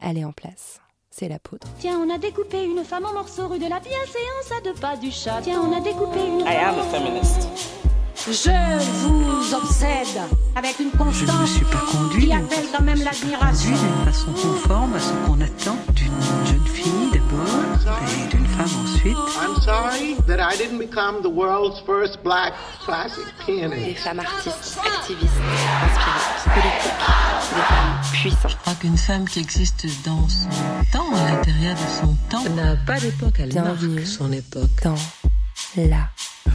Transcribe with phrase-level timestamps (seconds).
[0.00, 0.80] elle est en place.
[1.10, 1.66] C'est la poudre.
[1.80, 4.96] Tiens, on a découpé une femme en morceaux rue de la bienséance à deux pas
[4.96, 5.40] du chat.
[5.42, 7.48] Tiens, on a découpé une I am a feminist.
[8.26, 8.50] Je
[9.02, 10.20] vous obsède
[10.54, 13.70] avec une Je ne constance suis pas conduit qui appelle quand même l'admiration.
[13.70, 18.87] d'une façon conforme à ce qu'on attend d'une jeune fille d'abord et d'une femme ensuite.
[19.04, 22.52] I'm sorry that I didn't become the world's first black
[22.84, 23.98] classic Des pianist.
[24.02, 25.32] femmes artistes, activistes,
[25.84, 26.98] inspirantes, politiques,
[27.54, 28.50] des femmes puissantes.
[28.50, 30.48] Je crois qu'une femme qui existe dans son
[30.92, 33.94] temps, à l'intérieur de son temps, n'a pas d'époque, elle Bienvenue.
[33.94, 34.82] marque son époque.
[34.82, 34.94] Dans
[35.76, 36.08] la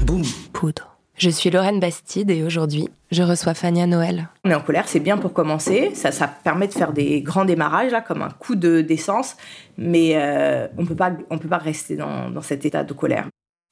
[0.06, 0.93] Boum poudre.
[1.18, 4.30] Je suis Lorraine Bastide et aujourd'hui, je reçois Fania Noël.
[4.44, 5.92] On est en colère, c'est bien pour commencer.
[5.94, 9.36] Ça, ça permet de faire des grands démarrages, là, comme un coup de d'essence.
[9.78, 13.28] Mais euh, on peut pas, on peut pas rester dans, dans cet état de colère.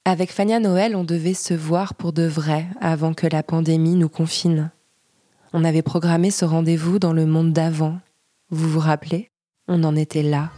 [0.06, 4.10] Avec Fania Noël, on devait se voir pour de vrai avant que la pandémie nous
[4.10, 4.72] confine.
[5.52, 8.00] On avait programmé ce rendez-vous dans le monde d'avant.
[8.52, 9.30] Vous vous rappelez?
[9.68, 10.50] On en était là.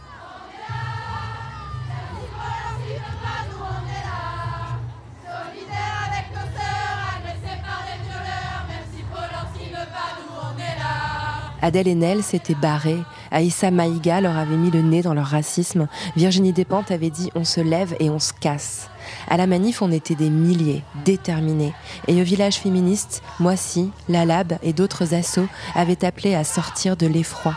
[11.64, 13.02] Adèle Haenel s'était barrée.
[13.30, 15.88] Aïssa Maïga leur avait mis le nez dans leur racisme.
[16.14, 18.90] Virginie Despentes avait dit on se lève et on se casse.
[19.28, 21.72] À la manif, on était des milliers, déterminés.
[22.06, 27.06] Et au village féministe, Moissy, La Lab et d'autres assos avaient appelé à sortir de
[27.06, 27.54] l'effroi.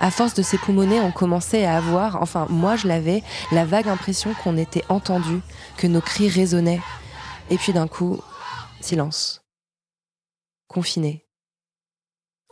[0.00, 4.32] À force de s'époumoner, on commençait à avoir, enfin moi je l'avais, la vague impression
[4.42, 5.40] qu'on était entendu,
[5.76, 6.80] que nos cris résonnaient.
[7.50, 8.18] Et puis d'un coup,
[8.80, 9.42] silence.
[10.68, 11.26] Confinés.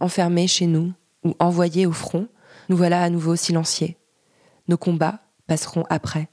[0.01, 0.93] Enfermés chez nous
[1.25, 2.29] ou envoyés au front,
[2.69, 3.99] nous voilà à nouveau silenciés.
[4.69, 6.29] Nos combats passeront après.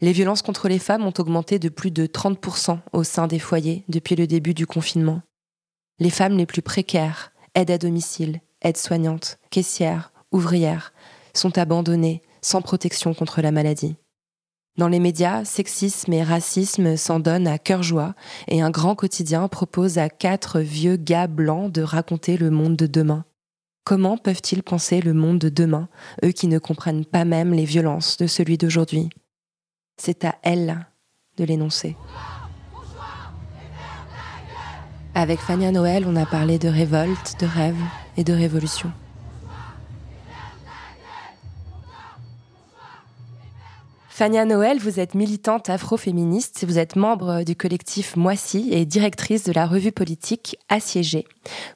[0.00, 3.84] Les violences contre les femmes ont augmenté de plus de 30% au sein des foyers
[3.88, 5.22] depuis le début du confinement.
[5.98, 10.92] Les femmes les plus précaires, aides à domicile, aides-soignantes, caissières, ouvrières,
[11.34, 13.96] sont abandonnées sans protection contre la maladie.
[14.78, 18.14] Dans les médias, sexisme et racisme s'en donnent à cœur joie
[18.46, 22.86] et un grand quotidien propose à quatre vieux gars blancs de raconter le monde de
[22.86, 23.24] demain.
[23.82, 25.88] Comment peuvent-ils penser le monde de demain,
[26.24, 29.08] eux qui ne comprennent pas même les violences de celui d'aujourd'hui?
[29.96, 30.86] C'est à elles
[31.38, 31.96] de l'énoncer.
[35.12, 37.82] Avec Fania Noël, on a parlé de révolte, de rêve
[38.16, 38.92] et de révolution.
[44.18, 49.52] Fania Noël, vous êtes militante afroféministe, vous êtes membre du collectif Moissy et directrice de
[49.52, 51.24] la revue politique Assiégée.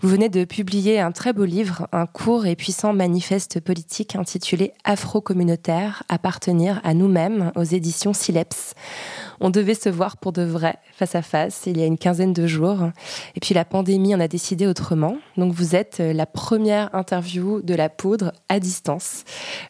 [0.01, 4.73] Vous venez de publier un très beau livre, un court et puissant manifeste politique intitulé
[4.83, 8.75] Afro-communautaire, appartenir à nous-mêmes aux éditions Sileps.
[9.45, 12.33] On devait se voir pour de vrai, face à face, il y a une quinzaine
[12.33, 12.91] de jours.
[13.35, 15.17] Et puis la pandémie en a décidé autrement.
[15.37, 19.25] Donc vous êtes la première interview de la poudre à distance.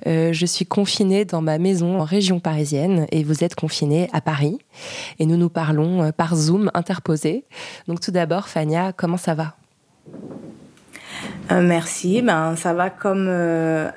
[0.06, 4.20] Euh, je suis confinée dans ma maison en région parisienne et vous êtes confinée à
[4.20, 4.58] Paris.
[5.18, 7.44] Et nous nous parlons euh, par Zoom interposé.
[7.88, 9.56] Donc tout d'abord, Fania, comment ça va?
[11.50, 12.22] Euh, merci.
[12.22, 13.90] Ben, ça va comme, euh,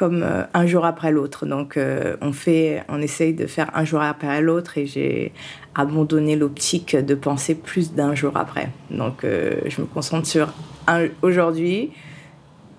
[0.00, 1.44] comme euh, un jour après l'autre.
[1.44, 5.30] Donc, euh, on, fait, on essaye de faire un jour après l'autre et j'ai
[5.74, 8.70] abandonné l'optique de penser plus d'un jour après.
[8.90, 10.54] Donc, euh, je me concentre sur
[11.20, 11.90] aujourd'hui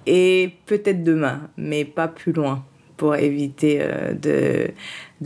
[0.07, 2.65] et peut-être demain, mais pas plus loin
[2.97, 3.79] pour éviter
[4.19, 4.71] de,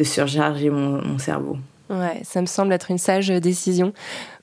[0.04, 1.56] surcharger mon, mon cerveau.
[1.90, 3.94] Ouais, ça me semble être une sage décision.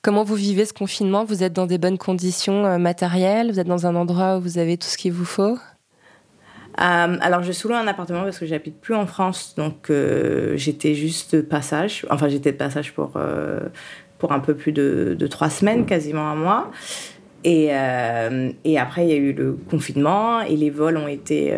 [0.01, 1.23] Comment vous vivez ce confinement?
[1.23, 3.51] Vous êtes dans des bonnes conditions matérielles?
[3.51, 5.57] Vous êtes dans un endroit où vous avez tout ce qu'il vous faut?
[6.79, 10.95] Euh, alors, je sous-loue un appartement parce que j'habite plus en France, donc euh, j'étais
[10.95, 12.05] juste de passage.
[12.09, 13.59] Enfin, j'étais de passage pour, euh,
[14.17, 16.71] pour un peu plus de, de trois semaines, quasiment un mois.
[17.45, 17.71] Et,
[18.63, 21.53] et après, il y a eu le confinement et les vols ont été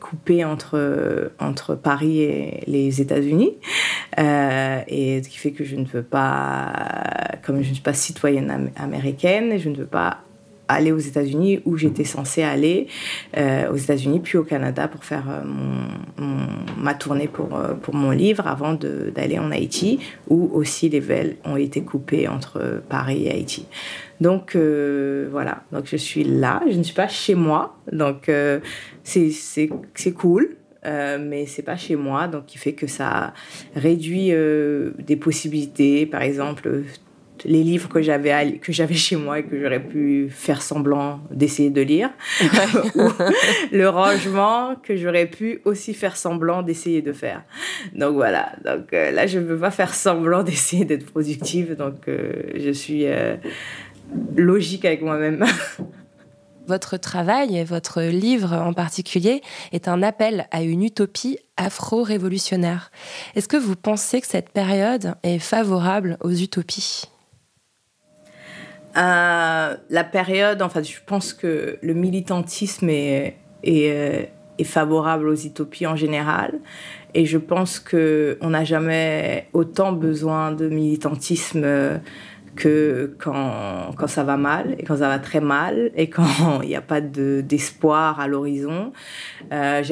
[0.00, 3.54] coupés entre, entre Paris et les États-Unis.
[4.18, 6.72] Et ce qui fait que je ne peux pas,
[7.44, 10.18] comme je ne suis pas citoyenne am- américaine, je ne peux pas
[10.68, 12.86] aller aux États-Unis où j'étais censée aller
[13.36, 15.42] euh, aux États-Unis puis au Canada pour faire euh,
[16.76, 19.98] ma tournée pour, euh, pour mon livre avant d'aller en Haïti
[20.28, 23.66] où aussi les vols ont été coupés entre Paris et Haïti.
[24.20, 28.58] Donc voilà, donc je suis là, je ne suis pas chez moi, donc euh,
[29.04, 30.56] c'est cool.
[30.84, 33.32] euh, mais c'est pas chez moi, donc qui fait que ça
[33.74, 34.32] réduit
[34.98, 36.06] des possibilités.
[36.06, 36.82] Par exemple,
[37.44, 41.70] les livres que j'avais que j'avais chez moi et que j'aurais pu faire semblant d'essayer
[41.70, 42.10] de lire.
[42.94, 43.08] Ou
[43.72, 47.42] le rangement que j'aurais pu aussi faire semblant d'essayer de faire.
[47.94, 48.52] Donc voilà.
[48.64, 51.76] Donc euh, là je ne veux pas faire semblant d'essayer d'être productive.
[51.76, 53.36] Donc euh, je suis euh,
[54.36, 55.44] logique avec moi-même.
[56.68, 59.40] Votre travail et votre livre en particulier
[59.72, 62.90] est un appel à une utopie afro-révolutionnaire.
[63.34, 67.04] Est-ce que vous pensez que cette période est favorable aux utopies?
[68.94, 75.96] La période, enfin, je pense que le militantisme est, est, est favorable aux utopies en
[75.96, 76.58] général.
[77.14, 82.00] Et je pense qu'on n'a jamais autant besoin de militantisme
[82.58, 86.68] que quand, quand ça va mal et quand ça va très mal et quand il
[86.68, 88.92] n'y a pas d'espoir à l'horizon.
[89.52, 89.82] Euh,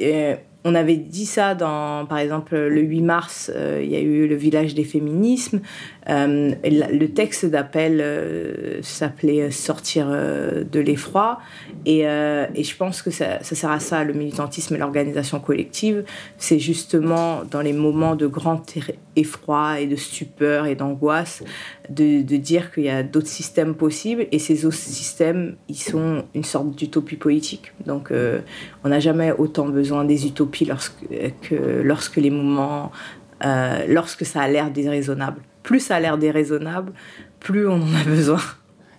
[0.00, 4.00] euh, on avait dit ça dans, par exemple, le 8 mars, euh, il y a
[4.00, 5.60] eu le village des féminismes.
[6.08, 11.40] Euh, le texte d'appel euh, s'appelait Sortir de l'effroi.
[11.84, 16.04] Et, je pense que ça, sert à ça, le militantisme et l'organisation collective.
[16.38, 18.62] C'est justement dans les moments de grand
[19.16, 21.42] effroi et de stupeur et d'angoisse
[21.88, 24.26] de, dire qu'il y a d'autres systèmes possibles.
[24.32, 27.72] Et ces autres systèmes, ils sont une sorte d'utopie politique.
[27.86, 28.12] Donc
[28.84, 31.06] on n'a jamais autant besoin des utopies lorsque,
[31.42, 32.90] que lorsque les moments,
[33.44, 35.40] euh, lorsque ça a l'air déraisonnable.
[35.66, 36.92] Plus ça a l'air déraisonnable,
[37.40, 38.40] plus on en a besoin.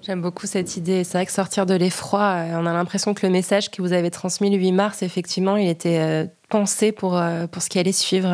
[0.01, 1.05] J'aime beaucoup cette idée.
[1.05, 3.93] C'est vrai que sortir de l'effroi, euh, on a l'impression que le message que vous
[3.93, 7.19] avez transmis le 8 mars, effectivement, il était euh, pensé pour,
[7.51, 8.29] pour ce qui allait suivre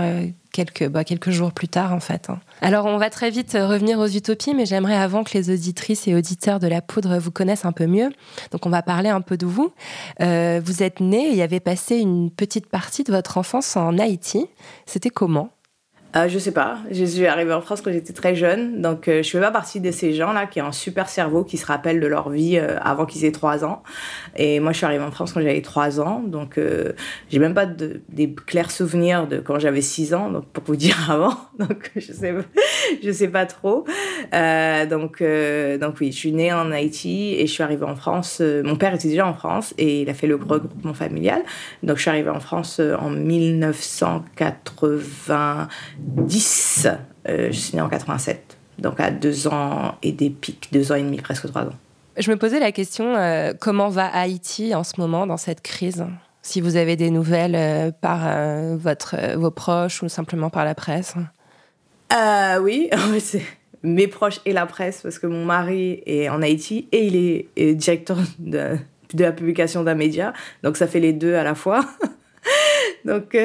[0.51, 2.29] quelques, bah, quelques jours plus tard, en fait.
[2.29, 2.39] Hein.
[2.61, 6.15] Alors, on va très vite revenir aux utopies, mais j'aimerais avant que les auditrices et
[6.15, 8.09] auditeurs de la poudre vous connaissent un peu mieux.
[8.51, 9.73] Donc, on va parler un peu de vous.
[10.21, 14.47] Euh, vous êtes né et avez passé une petite partie de votre enfance en Haïti.
[14.85, 15.49] C'était comment?
[16.15, 16.77] Euh, je sais pas.
[16.91, 19.79] Je suis arrivée en France quand j'étais très jeune, donc euh, je fais pas partie
[19.79, 22.77] de ces gens-là qui ont un super cerveau, qui se rappellent de leur vie euh,
[22.81, 23.81] avant qu'ils aient 3 ans.
[24.35, 26.93] Et moi, je suis arrivée en France quand j'avais 3 ans, donc euh,
[27.29, 30.75] j'ai même pas de, des clairs souvenirs de quand j'avais 6 ans, donc pour vous
[30.77, 31.35] dire avant.
[31.57, 32.33] Donc je sais,
[33.03, 33.85] je sais pas trop.
[34.31, 38.41] donc donc oui, je suis née en Haïti et je suis arrivée en France.
[38.63, 41.41] mon père était déjà en France et il a fait le regroupement familial.
[41.81, 45.67] Donc je suis arrivée en France en 1980.
[45.99, 46.87] 10.
[47.29, 48.57] Euh, je suis née en 87.
[48.79, 51.75] Donc à deux ans et des pics, deux ans et demi, presque trois ans.
[52.17, 56.05] Je me posais la question, euh, comment va Haïti en ce moment dans cette crise?
[56.41, 61.15] Si vous avez des nouvelles euh, par votre, vos proches ou simplement par la presse?
[62.61, 62.89] Oui,
[63.19, 63.43] c'est
[63.83, 67.73] mes proches et la presse, parce que mon mari est en Haïti et il est,
[67.73, 68.77] directeur de,
[69.17, 70.33] la publication d'un média.
[70.63, 71.85] Donc ça fait les deux à la fois.
[73.05, 73.35] donc...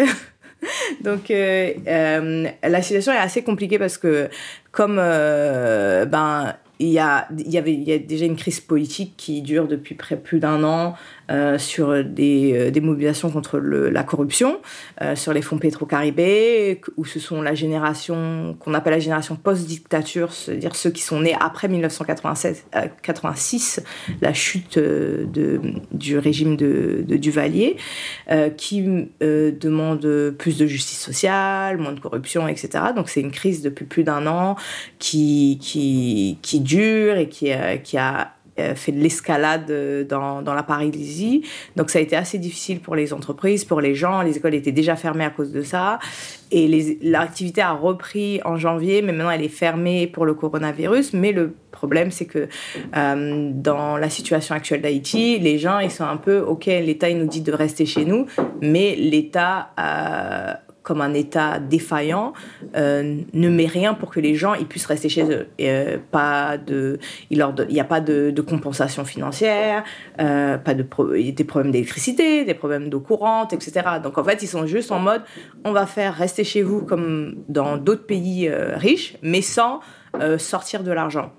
[1.02, 4.28] Donc, euh, euh, la situation est assez compliquée parce que,
[4.72, 9.42] comme euh, ben, il y, a, y il y a déjà une crise politique qui
[9.42, 10.94] dure depuis près plus d'un an
[11.30, 14.60] euh, sur des, euh, des, mobilisations contre la corruption,
[15.02, 20.32] euh, sur les fonds pétro-caribés, où ce sont la génération qu'on appelle la génération post-dictature,
[20.32, 23.82] c'est-à-dire ceux qui sont nés après 1986,
[24.22, 27.76] la chute du régime de, Duvalier,
[28.56, 32.84] qui demandent plus de justice sociale, moins de corruption, etc.
[32.96, 34.56] Donc c'est une crise depuis plus d'un an
[34.98, 35.58] qui,
[36.54, 38.32] dure et qui, a
[38.74, 41.42] fait de l'escalade euh, dans, dans la paralysie.
[41.76, 44.22] Donc ça a été assez difficile pour les entreprises, pour les gens.
[44.22, 45.98] Les écoles étaient déjà fermées à cause de ça.
[46.50, 51.12] Et l'activité a repris en janvier, mais maintenant elle est fermée pour le coronavirus.
[51.12, 52.48] Mais le problème, c'est que
[52.96, 57.18] euh, dans la situation actuelle d'Haïti, les gens, ils sont un peu, OK, l'État, il
[57.18, 58.26] nous dit de rester chez nous,
[58.62, 59.70] mais l'État...
[59.78, 60.54] Euh,
[60.88, 62.32] comme un État défaillant,
[62.74, 65.46] euh, ne met rien pour que les gens ils puissent rester chez eux.
[65.58, 67.36] Et, euh, pas de, il
[67.68, 69.84] n'y a pas de, compensation financière,
[70.18, 70.86] euh, pas de
[71.30, 73.82] des problèmes d'électricité, des problèmes d'eau courante, etc.
[74.02, 75.20] Donc en fait, ils sont juste en mode,
[75.66, 79.80] on va faire rester chez vous comme dans d'autres pays riches, mais sans
[80.38, 81.32] sortir de l'argent.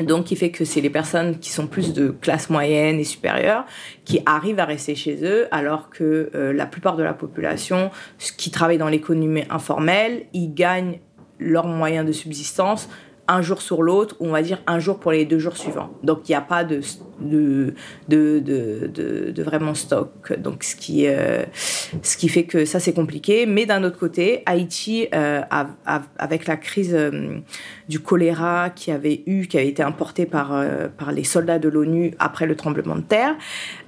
[0.00, 3.66] Donc, qui fait que c'est les personnes qui sont plus de classe moyenne et supérieure
[4.04, 7.90] qui arrivent à rester chez eux, alors que euh, la plupart de la population
[8.36, 11.00] qui travaille dans l'économie informelle, ils gagnent
[11.38, 12.88] leurs moyens de subsistance
[13.28, 15.90] un jour sur l'autre, ou on va dire un jour pour les deux jours suivants.
[16.02, 16.80] Donc il n'y a pas de,
[17.20, 17.74] de,
[18.08, 20.36] de, de, de vraiment stock.
[20.38, 21.44] Donc ce qui, euh,
[22.02, 23.46] ce qui fait que ça c'est compliqué.
[23.46, 25.42] Mais d'un autre côté, Haïti, euh,
[26.18, 27.38] avec la crise euh,
[27.88, 30.52] du choléra qui avait eu, qui avait été importé par,
[30.98, 33.36] par les soldats de l'ONU après le tremblement de terre,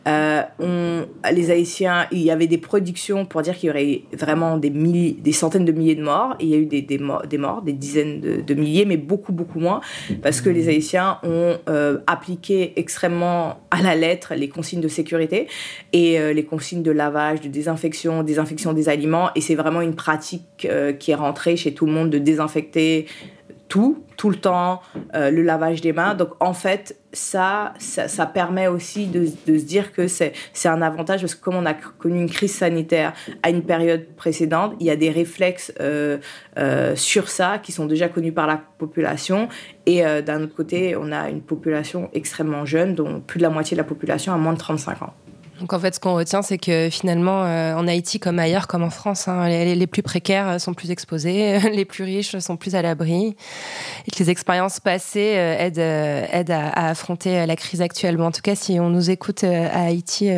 [0.06, 4.58] euh, on, les Haïtiens, il y avait des productions pour dire qu'il y aurait vraiment
[4.58, 6.36] des, milliers, des centaines de milliers de morts.
[6.40, 9.80] il y a eu des, des, morts, des dizaines de, milliers, mais beaucoup, beaucoup moins,
[10.22, 15.48] parce que les Haïtiens ont euh, appliqué extrêmement à la lettre les consignes de sécurité
[15.92, 19.30] et euh, les consignes de lavage, de désinfection, désinfection des aliments.
[19.34, 20.68] Et c'est vraiment une pratique
[20.98, 23.06] qui est rentrée chez tout le monde de désinfecter
[23.74, 24.82] tout, tout le temps,
[25.16, 26.14] euh, le lavage des mains.
[26.14, 30.32] Donc en fait, ça, ça, permet aussi de, se dire que c'est
[30.64, 34.74] un avantage parce que comme on a connu une crise sanitaire à une période précédente,
[34.78, 36.18] il y a des réflexes euh,
[36.56, 39.48] euh, sur ça qui sont déjà connus par la population.
[39.86, 43.76] Et d'un autre côté, on a une population extrêmement jeune, dont plus de la moitié
[43.76, 45.14] de la population a moins de 35 ans.
[45.60, 48.82] Donc en fait, ce qu'on retient, c'est que finalement, euh, en Haïti comme ailleurs, comme
[48.82, 52.82] en France, hein, les, plus précaires sont plus exposés, les plus riches sont plus à
[52.82, 53.36] l'abri,
[54.06, 58.20] et que les expériences passées euh, aident, euh, aident à, affronter la crise actuelle.
[58.20, 60.30] en tout cas, si on nous écoute à Haïti,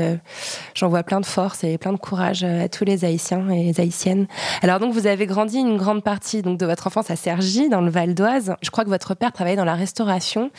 [0.74, 3.80] j'en vois plein de force et plein de courage à tous les Haïtiens et les
[3.80, 4.26] Haïtiennes.
[4.62, 7.80] Alors donc, vous avez grandi une grande partie donc de votre enfance à Cergy, dans
[7.80, 8.54] le Val d'Oise.
[8.60, 10.50] Je crois que votre père travaillait dans la restauration,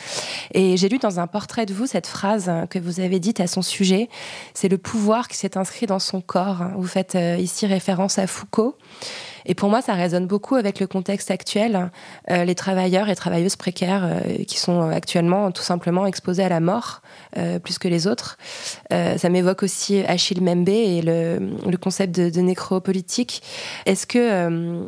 [0.52, 3.46] et j'ai lu dans un portrait de vous cette phrase que vous avez dite à
[3.46, 4.08] son sujet
[4.58, 6.64] c'est le pouvoir qui s'est inscrit dans son corps.
[6.76, 8.76] Vous faites euh, ici référence à Foucault.
[9.46, 11.92] Et pour moi, ça résonne beaucoup avec le contexte actuel.
[12.28, 16.58] Euh, les travailleurs et travailleuses précaires euh, qui sont actuellement tout simplement exposés à la
[16.58, 17.02] mort
[17.62, 18.36] plus que les autres.
[18.90, 23.42] ça m'évoque aussi Achille Membe et le, concept de, de nécropolitique.
[23.86, 24.82] Est-ce que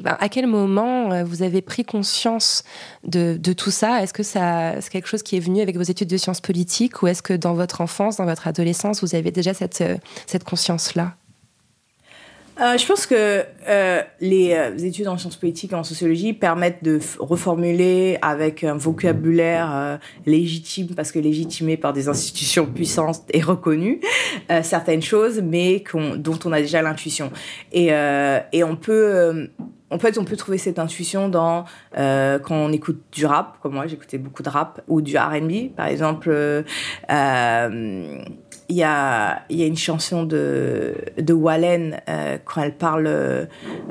[0.00, 2.64] ben, à quel moment euh, vous avez pris conscience
[3.04, 4.02] de, tout ça?
[4.02, 7.06] Est-ce que c'est quelque chose qui est venu avec vos études de sciences politiques ou
[7.06, 11.14] est-ce que dans votre enfance, dans votre adolescence, vous avez déjà cette, euh, conscience-là?
[12.60, 13.42] Euh, je pense que
[14.20, 20.88] les études en sciences politiques et en sociologie permettent de reformuler avec un vocabulaire légitime,
[20.94, 24.00] parce que légitimé par des institutions puissantes et reconnues,
[24.62, 25.82] certaines choses, mais
[26.18, 27.32] dont on a déjà l'intuition.
[27.72, 27.94] Et
[28.62, 29.48] on peut
[29.90, 31.64] en fait, on peut trouver cette intuition dans
[31.98, 35.74] euh, quand on écoute du rap, comme moi, j'écoutais beaucoup de rap, ou du R&B,
[35.76, 36.30] par exemple.
[36.30, 38.22] Euh,
[38.70, 43.08] il y, a, une chanson de, de Wallen euh, quand elle parle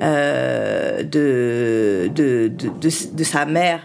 [0.02, 2.10] euh, de,
[3.24, 3.82] sa mère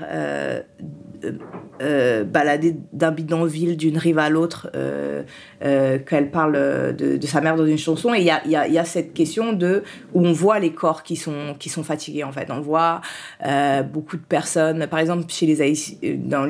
[1.83, 5.25] euh, balader d'un bidonville d'une rive à l'autre euh,
[5.65, 6.53] euh, qu'elle parle
[6.95, 8.15] de, sa mère dans une chanson.
[8.15, 11.17] Et il y a, y, a, cette question de où on voit les corps qui
[11.17, 12.49] sont qui sont fatigués en fait.
[12.51, 13.01] On voit
[13.93, 14.87] beaucoup de personnes.
[14.87, 16.49] Par exemple chez les Haïtiens dans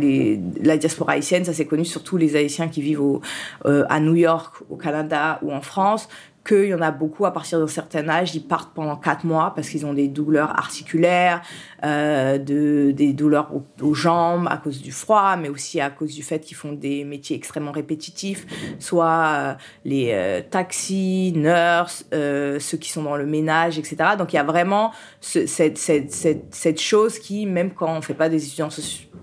[0.62, 3.21] la diaspora haïtienne ça c'est connu surtout les Haïtiens qui vivent
[3.64, 6.09] à New York au Canada ou en France
[6.47, 9.53] qu'il y en a beaucoup à partir d'un certain âge, ils partent pendant quatre mois
[9.55, 11.41] parce qu'ils ont des douleurs articulaires,
[11.85, 16.23] euh, de, des douleurs aux, jambes à cause du froid, mais aussi à cause du
[16.23, 18.47] fait qu'ils font des métiers extrêmement répétitifs,
[18.79, 19.55] soit euh,
[19.87, 23.97] les euh, taxis, nurses, ceux qui sont dans le ménage, etc.
[24.19, 27.97] Donc il y a vraiment ce, cette, cette, cette, cette, chose qui, même quand on
[27.97, 28.69] ne fait pas des études en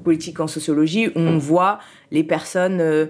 [0.03, 3.09] politique en sociologie, on voit les personnes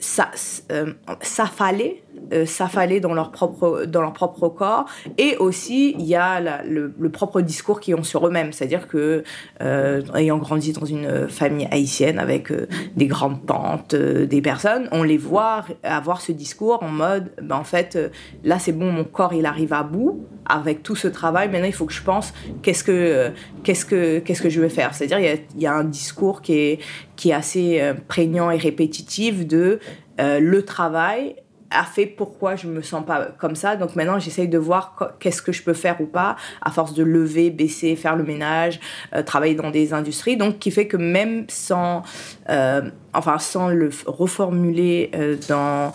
[0.00, 2.02] s'affaler,
[2.32, 4.86] euh, s'affaler dans leur propre dans leur propre corps.
[5.18, 8.52] Et aussi il y a le, propre discours qu'ils ont sur eux-mêmes.
[8.52, 9.24] C'est-à-dire que
[9.62, 15.02] euh, ayant grandi dans une famille haïtienne avec euh, des grandes tantes des personnes on
[15.02, 17.98] les voit avoir ce discours en mode ben, en fait
[18.44, 21.48] là c'est bon mon corps il arrive à bout avec tout ce travail.
[21.48, 23.30] Maintenant il faut que je pense qu'est-ce que
[23.64, 24.94] qu'est-ce que qu'est-ce que je vais faire?
[24.94, 26.78] C'est-à-dire il y a, y a un discours qui est
[27.16, 29.80] qui est assez prégnant et répétitif de
[30.18, 31.34] le travail
[31.70, 33.76] a fait pourquoi je me sens pas comme ça.
[33.76, 37.02] Donc maintenant, j'essaye de voir qu'est-ce que je peux faire ou pas, à force de
[37.02, 38.80] lever, baisser, faire le ménage,
[39.14, 40.36] euh, travailler dans des industries.
[40.36, 42.02] Donc, qui fait que même sans,
[42.48, 42.82] euh,
[43.14, 45.92] enfin, sans le reformuler euh, dans,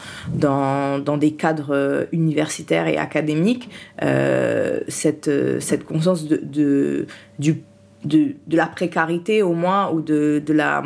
[0.99, 3.69] dans, des cadres universitaires et académiques,
[4.87, 5.29] cette,
[5.85, 7.05] conscience de, de,
[8.03, 10.83] de la précarité au moins ou de, de la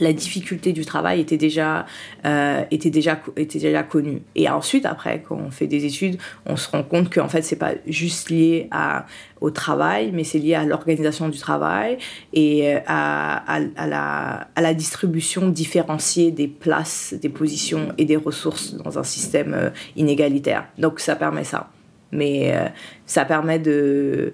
[0.00, 1.86] la difficulté du travail était déjà,
[2.24, 4.22] euh, était déjà, était déjà connue.
[4.34, 7.56] Et ensuite, après, quand on fait des études, on se rend compte qu'en fait, c'est
[7.56, 8.68] pas juste lié
[9.40, 11.98] au travail, mais c'est lié à l'organisation du travail
[12.32, 18.16] et euh, à, à, la, à la distribution différenciée des places, des positions et des
[18.16, 20.66] ressources dans un système euh, inégalitaire.
[20.78, 21.70] Donc, ça permet ça.
[22.10, 22.54] Mais
[23.04, 24.32] ça permet de...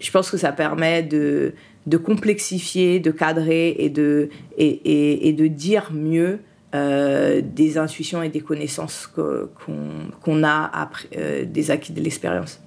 [0.00, 1.54] Je pense que ça permet de
[1.86, 4.28] de complexifier, de cadrer et de,
[4.58, 6.40] et, et, de dire mieux
[6.74, 12.60] euh, des intuitions et des connaissances qu'on a après euh, des acquis de l'expérience.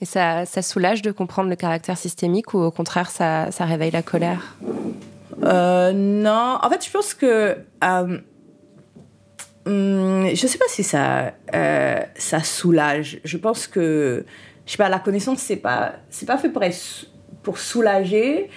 [0.00, 3.92] Et ça, ça, soulage de comprendre le caractère systémique ou au contraire ça, ça réveille
[3.92, 4.56] la colère?
[5.44, 7.56] Euh, Non, en fait je pense que...
[7.82, 8.20] Hum,
[9.64, 11.34] je ne sais pas si ça,
[12.16, 13.20] ça soulage.
[13.24, 14.24] Je pense que
[14.66, 15.94] je sais pas, la connaissance, c'est pas,
[16.26, 17.06] pas fait pour être
[17.42, 18.48] pour soulager,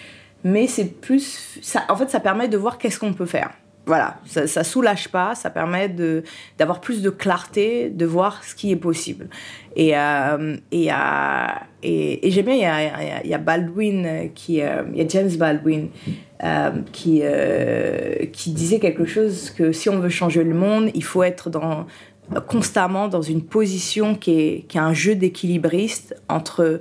[0.43, 1.59] mais c'est plus.
[1.61, 3.51] Ça, en fait, ça permet de voir qu'est-ce qu'on peut faire.
[3.85, 6.23] voilà, ça, ça soulage pas, ça permet de
[6.57, 9.27] d'avoir plus de clarté, de voir ce qui est possible.
[9.75, 10.95] Et euh, et, euh,
[11.83, 15.89] et, j'aime bien, il y a, Baldwin qui, euh, y a James Baldwin
[16.43, 21.03] euh, qui euh, qui disait quelque chose que si on veut changer le monde, il
[21.03, 21.85] faut être dans
[22.47, 26.79] constamment dans une position qui est, qui est un jeu d'équilibriste entre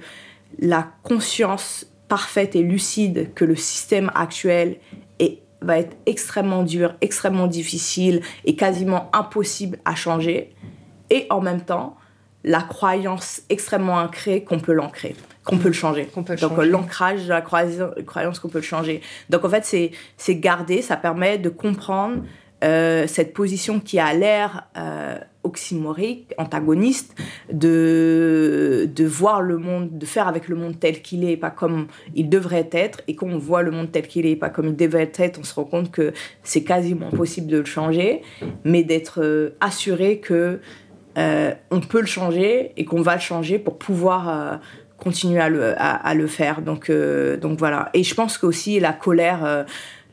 [0.58, 4.76] la conscience parfaite et lucide que le système actuel
[5.18, 10.54] est va être extrêmement dur, extrêmement difficile et quasiment impossible à changer.
[11.10, 11.96] Et en même temps,
[12.44, 16.04] la croyance extrêmement ancrée qu'on peut l'ancrer, qu'on peut le changer.
[16.06, 19.00] Qu'on peut le Donc l'ancrage de la croyance, qu'on peut le changer.
[19.28, 19.64] Donc en fait,
[20.16, 22.22] c'est garder, ça permet de comprendre
[22.64, 27.14] euh, cette position qui a l'air euh, oxymorique, antagoniste,
[27.52, 31.50] de, de voir le monde, de faire avec le monde tel qu'il est et pas
[31.50, 33.02] comme il devrait être.
[33.06, 35.38] Et quand on voit le monde tel qu'il est et pas comme il devrait être,
[35.38, 38.22] on se rend compte que c'est quasiment impossible de le changer,
[38.64, 40.60] mais d'être euh, assuré que
[41.18, 44.60] euh, on peut le changer et qu'on va le changer pour pouvoir
[44.96, 46.60] continuer à le, à, le faire.
[46.60, 47.90] Donc, donc voilà.
[47.94, 49.64] Et je pense qu'aussi la colère,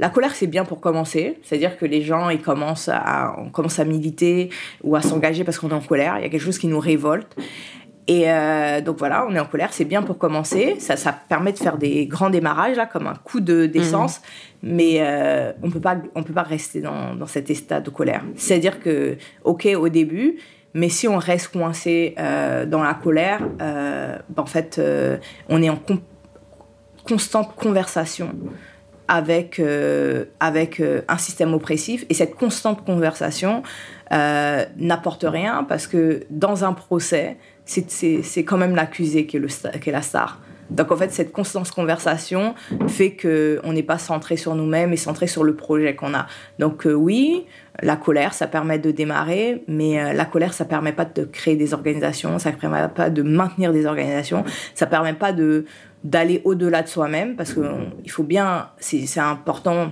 [0.02, 1.40] la colère c'est bien pour commencer.
[1.44, 4.50] C'est-à-dire que les gens ils commencent à, on commence à militer
[4.84, 6.16] ou à s'engager parce qu'on est en colère.
[6.18, 7.34] Il y a quelque chose qui nous révolte.
[8.08, 10.76] Et euh, donc voilà, on est en colère, c'est bien pour commencer.
[10.80, 14.22] Ça, ça permet de faire des grands démarrages, là, comme un coup de- d'essence.
[14.64, 15.68] Mais euh, on
[16.16, 18.24] on peut pas rester dans, dans cet état de colère.
[18.36, 20.38] C'est-à-dire que, ok, au début,
[20.74, 24.82] mais si on reste coincé euh, dans la colère, ben, en fait,
[25.48, 26.02] on est en com-
[27.08, 28.32] constante conversation
[29.08, 32.06] avec, euh, avec euh, un système oppressif.
[32.10, 33.64] Et cette constante conversation
[34.12, 39.40] euh, n'apporte rien parce que dans un procès, c'est- quand même l'accusé qui,
[39.82, 40.40] qui est la star.
[40.70, 42.56] Donc en fait, cette constante conversation
[42.88, 46.28] fait qu'on n'est pas centré sur nous-mêmes et centré sur le projet qu'on a.
[46.60, 47.46] Donc oui,
[47.82, 51.56] la colère, ça permet de démarrer, mais euh, la colère, ça permet pas de créer
[51.56, 54.44] des organisations, ça permet pas de maintenir des organisations,
[54.76, 55.66] ça permet pas de
[56.04, 59.92] d'aller au-delà de soi-même parce qu'il faut bien, c'est c'est important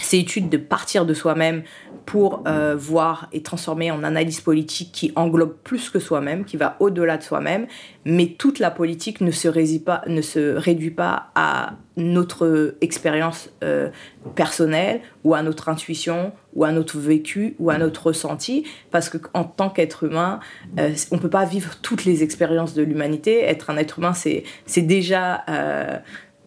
[0.00, 1.62] c'est étude de partir de soi-même
[2.06, 6.76] pour euh, voir et transformer en analyse politique qui englobe plus que soi-même, qui va
[6.80, 7.66] au-delà de soi-même,
[8.04, 13.90] mais toute la politique ne se, réduit pas, à notre expérience euh,
[14.34, 19.44] personnelle ou à notre intuition ou à notre vécu ou à notre ressenti, parce qu'en
[19.44, 20.40] tant qu'être humain,
[20.78, 23.42] euh, on ne peut pas vivre toutes les expériences de l'humanité.
[23.42, 25.44] Être un être humain, c'est déjà...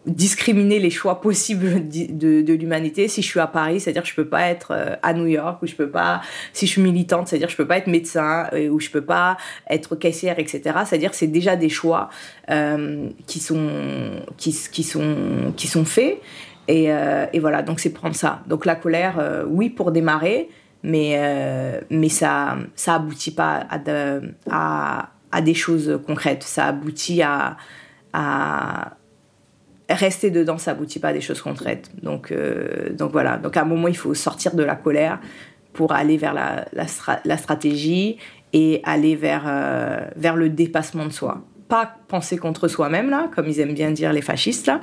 [0.06, 3.08] discriminer les choix possibles de, de l'humanité.
[3.08, 5.62] Si je suis à Paris, c'est-à-dire que je peux pas être euh, à New York,
[5.62, 6.22] ou je peux pas,
[6.54, 9.04] si je suis militante, c'est-à-dire que je peux pas être médecin, euh, ou je peux
[9.04, 9.38] pas
[9.70, 10.62] être caissière, etc.
[10.86, 12.10] C'est-à-dire que c'est déjà des choix
[12.50, 16.22] euh, qui sont, qui, sont, qui sont faits.
[16.68, 18.42] Et, et voilà, donc c'est prendre ça.
[18.48, 20.50] Donc la colère, oui, pour démarrer,
[20.82, 21.16] mais,
[21.92, 23.80] mais ça, ça aboutit pas à,
[24.50, 26.42] à, à des choses concrètes.
[26.42, 27.56] Ça aboutit à,
[28.14, 28.98] à
[29.90, 31.90] rester dedans, ça aboutit pas à des choses concrètes.
[32.02, 33.38] Donc, euh, donc voilà.
[33.38, 35.20] Donc à un moment, il faut sortir de la colère
[35.74, 38.18] pour aller vers la, la, stra- la stratégie
[38.54, 41.44] et aller vers, euh, vers le dépassement de soi.
[41.68, 44.80] Pas penser contre soi-même, là, comme ils aiment bien dire les fascistes, là.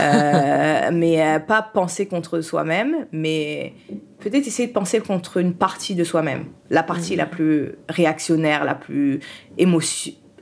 [0.00, 3.74] Euh, mais pas penser contre soi-même, mais
[4.20, 6.44] peut-être essayer de penser contre une partie de soi-même.
[6.70, 9.18] La partie la plus réactionnaire, la plus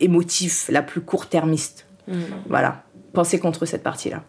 [0.01, 1.87] émotive, la plus court-termiste.
[2.49, 2.85] Voilà.
[3.13, 4.23] Penser contre cette partie-là.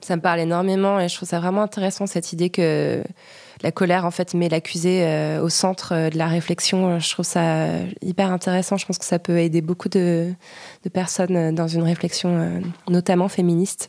[0.00, 3.02] Ça me parle énormément et je trouve ça vraiment intéressant cette idée que
[3.62, 7.00] la colère en fait met l'accusé euh, au centre euh, de la réflexion.
[7.00, 7.66] Je trouve ça
[8.02, 8.76] hyper intéressant.
[8.76, 10.32] Je pense que ça peut aider beaucoup de,
[10.84, 13.88] de personnes euh, dans une réflexion notamment féministe.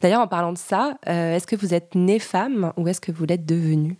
[0.00, 3.26] D'ailleurs, en parlant de ça, est-ce que vous êtes née femme ou est-ce que vous
[3.26, 3.98] l'êtes devenue?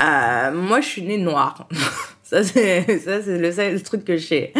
[0.00, 1.68] Euh, moi, je suis née noire.
[2.24, 4.52] Ça, c'est le seul truc que je sais.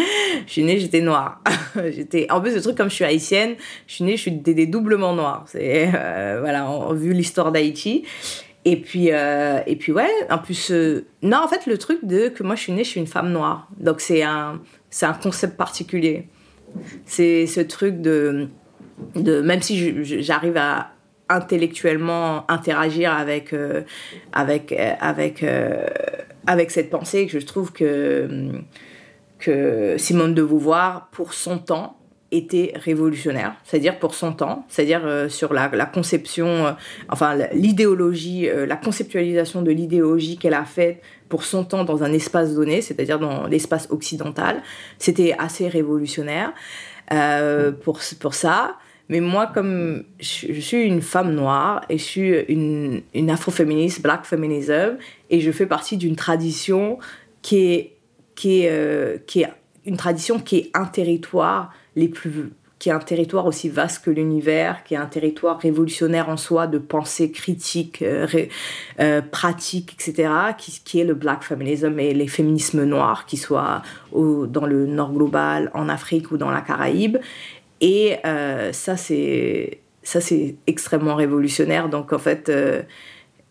[0.45, 1.41] Je suis née, j'étais noire.
[1.89, 3.55] j'étais, en plus, le truc, comme je suis haïtienne,
[3.87, 5.45] je suis née, je suis doublement noire.
[5.47, 8.03] C'est, euh, voilà, vu l'histoire d'Haïti.
[8.65, 12.29] Et puis, euh, et puis, ouais, en plus, euh, non, en fait, le truc de
[12.29, 13.67] que moi, je suis née, je suis une femme noire.
[13.79, 16.27] Donc, c'est un, c'est un concept particulier.
[17.05, 18.47] C'est ce truc de,
[19.15, 20.91] de même si j'arrive à
[21.29, 23.55] intellectuellement interagir avec
[24.33, 25.43] avec avec
[26.47, 28.53] avec cette pensée que je trouve que
[29.97, 31.97] Simone de Beauvoir pour son temps
[32.31, 36.71] était révolutionnaire, c'est-à-dire pour son temps, c'est-à-dire euh, sur la, conception, euh,
[37.09, 42.11] enfin l'idéologie, euh, la conceptualisation de l'idéologie qu'elle a faite pour son temps dans un
[42.11, 44.61] espace donné, c'est-à-dire dans l'espace occidental,
[44.99, 46.53] c'était assez révolutionnaire
[47.83, 48.77] pour, pour ça.
[49.09, 54.25] Mais moi, comme je, suis une femme noire et je suis une, une afroféministe, black
[54.25, 54.97] feminism,
[55.29, 56.97] et je fais partie d'une tradition
[57.41, 57.93] qui est,
[58.33, 59.49] qui, est, euh, qui est
[59.85, 64.11] une tradition qui est un territoire les plus qui est un territoire aussi vaste que
[64.11, 68.27] l'univers, qui est un territoire révolutionnaire en soi de pensée critique, euh,
[68.99, 73.81] euh, pratique, etc., qui, est le black feminism et les féminismes noirs, qui soient
[74.13, 77.17] dans le nord global, en Afrique ou dans la Caraïbe.
[77.81, 81.89] Et euh, ça, c'est ça c'est extrêmement révolutionnaire.
[81.89, 82.51] Donc en fait,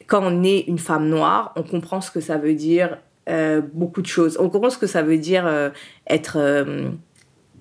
[0.06, 2.98] quand on est une femme noire, on comprend ce que ça veut dire
[3.72, 4.37] beaucoup de choses.
[4.38, 5.72] On comprend ce que ça veut dire
[6.06, 6.38] être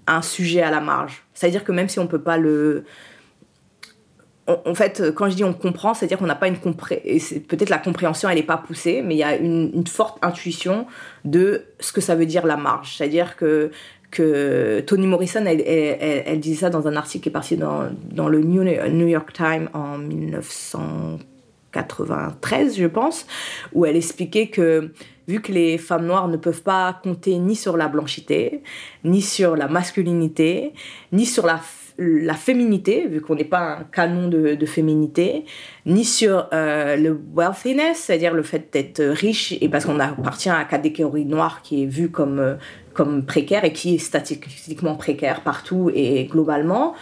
[0.08, 1.23] un sujet à la marge.
[1.34, 2.84] C'est-à-dire que même si on peut pas le...
[4.45, 7.39] En, fait, quand je dis on comprend, c'est-à-dire qu'on n'a pas une compréhension...
[7.47, 10.86] Peut-être la compréhension, elle n'est pas poussée, mais il y a une, forte intuition
[11.23, 12.97] de ce que ça veut dire la marge.
[12.97, 13.71] C'est-à-dire que
[14.13, 18.30] que Toni Morrison, elle, elle, disait ça dans un article qui est parti dans, dans
[18.30, 18.62] le New,
[19.08, 23.26] York Times en 1993, je pense,
[23.73, 24.91] où elle expliquait que
[25.28, 28.62] vu que les femmes noires ne peuvent pas compter ni sur la blanchité,
[29.04, 30.73] ni sur la masculinité,
[31.12, 31.60] ni sur la,
[31.97, 35.45] la féminité, vu qu'on n'est pas un canon de, de féminité,
[35.88, 40.60] ni sur euh, le wealthiness, c'est-à-dire le fait d'être riche, et parce qu'on appartient à
[40.60, 42.54] la catégorie noire qui est vue comme, euh,
[42.93, 46.93] comme précaire et qui est statistiquement précaire partout et globalement,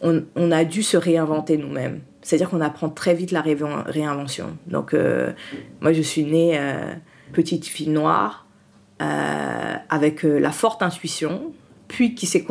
[0.00, 2.00] on, a dû se réinventer nous-mêmes.
[2.20, 4.56] C'est-à-dire qu'on apprend très vite la réinvention.
[4.66, 5.32] Donc, euh,
[5.80, 6.58] moi, je suis née
[7.32, 8.46] petite fille noire
[9.02, 11.52] euh, avec euh, la forte intuition,
[11.88, 12.46] puis qui s'est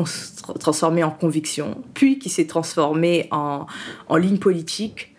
[0.59, 3.65] transformée en conviction, puis qui s'est transformée en,
[4.15, 5.15] ligne politique,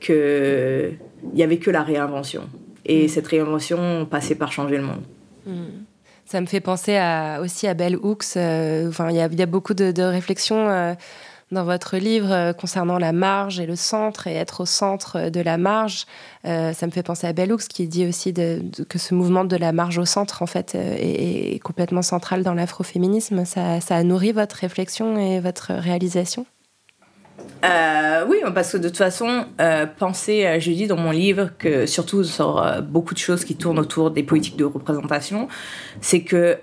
[0.00, 0.98] qu'il
[1.32, 2.48] n'y avait que la réinvention.
[2.84, 5.04] Et cette réinvention passait par changer le monde.
[5.46, 5.84] Mm.
[6.26, 6.98] Ça me fait penser
[7.40, 8.36] aussi à Bell Hooks.
[8.36, 10.96] Euh, enfin, il y, a beaucoup de, réflexions
[11.54, 15.40] dans votre livre euh, concernant la marge et le centre et être au centre de
[15.40, 16.06] la marge.
[16.44, 19.72] Euh, ça me fait penser à Bellux qui dit aussi que ce mouvement de la
[19.72, 23.44] marge au centre en fait euh, est, complètement central dans l'afroféminisme.
[23.46, 26.44] Ça, a nourri votre réflexion et votre réalisation?
[28.28, 29.46] Oui, parce que de toute façon,
[29.98, 34.10] penser, je dis dans mon livre que surtout sur beaucoup de choses qui tournent autour
[34.10, 35.48] des politiques de représentation,
[36.00, 36.58] c'est que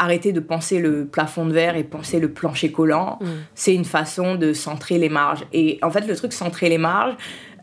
[0.00, 3.26] arrêter de penser le plafond de verre et penser le plancher collant, mm.
[3.54, 5.44] c'est une façon de centrer les marges.
[5.52, 7.14] Et en fait, le truc centrer les marges,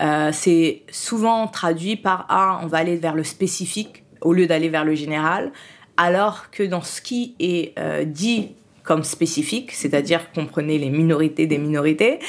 [0.01, 4.69] euh, c'est souvent traduit par ah, on va aller vers le spécifique au lieu d'aller
[4.69, 5.51] vers le général,
[5.97, 8.51] alors que dans ce qui est euh, dit
[8.87, 12.19] comme spécifique, c'est-à-dire comprenez les minorités des minorités,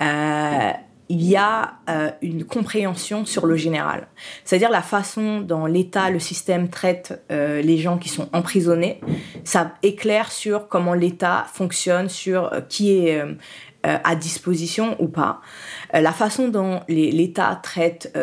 [0.00, 0.70] euh,
[1.10, 4.08] il y a euh, une compréhension sur le général.
[4.44, 9.00] C'est-à-dire la façon dont l'État, le système traite euh, les gens qui sont emprisonnés,
[9.44, 13.22] ça éclaire sur comment l'État fonctionne, sur qui est
[13.82, 15.40] à disposition ou pas.
[15.92, 18.16] la façon dont l'État traite...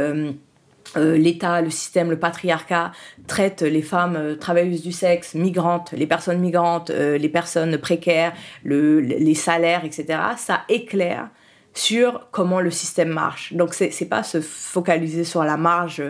[0.97, 2.91] l'État, le système, le patriarcat
[3.27, 8.33] traite les femmes travailleuses du sexe, migrantes, les personnes migrantes, les personnes précaires,
[8.63, 10.19] le, les salaires, etc.
[10.37, 11.29] Ça éclaire
[11.77, 13.53] sur comment le système marche.
[13.53, 16.03] Donc c'est pas se focaliser sur la marge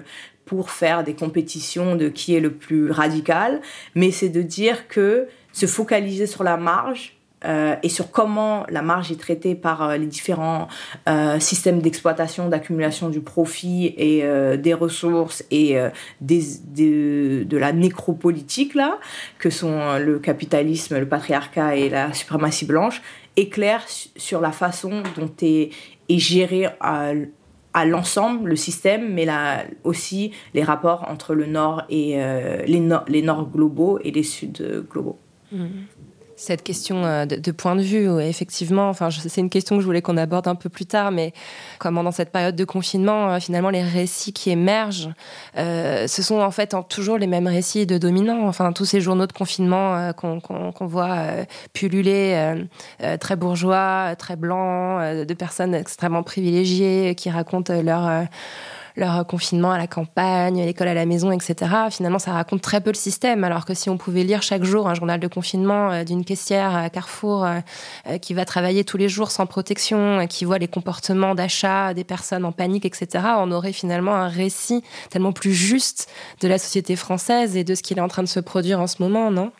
[0.45, 3.62] pour faire des compétitions de qui est le plus radical,
[3.93, 8.82] mais c'est de dire que se focaliser sur la marge euh, et sur comment la
[8.82, 10.67] marge est traitée par euh, les différents
[11.08, 14.23] euh, systèmes d'exploitation, d'accumulation du profit et
[14.58, 15.78] des ressources et
[16.21, 19.00] de la nécropolitique, là,
[19.38, 23.02] que sont le capitalisme, le patriarcat et la suprématie blanche,
[23.36, 25.69] éclaire sur la façon dont est,
[26.10, 27.13] est géré à,
[27.86, 32.17] l'ensemble le système, mais là aussi les rapports entre le nord et
[32.65, 35.19] les, les nord globaux et les sud globaux.
[35.52, 35.65] Mmh
[36.38, 40.04] cette question euh, de, point de vue, effectivement, enfin, c'est une question que je voulais
[40.04, 41.34] qu'on aborde un peu plus tard, mais
[41.80, 45.10] comment dans cette période de confinement, euh, finalement, les récits qui émergent,
[45.58, 48.47] euh, ce sont en fait toujours les mêmes récits de dominants.
[48.47, 51.17] Enfin, tous ces journaux de confinement qu'on voit
[51.73, 52.65] pulluler,
[53.19, 58.28] très bourgeois, très blancs, de personnes extrêmement privilégiées qui racontent leur
[58.98, 61.72] leur confinement à la campagne, l'école à la maison, etc.
[61.92, 64.90] Finalement, ça raconte très peu le système, alors que si on pouvait lire chaque jour
[64.90, 67.60] un journal de confinement euh, d'une caissière à Carrefour euh,
[68.08, 72.04] euh, qui va travailler tous les jours sans protection, qui voit les comportements d'achat des
[72.04, 76.10] personnes en panique, etc., on aurait finalement un récit tellement plus juste
[76.42, 78.88] de la société française et de ce qu'il est en train de se produire en
[78.88, 79.52] ce moment, non?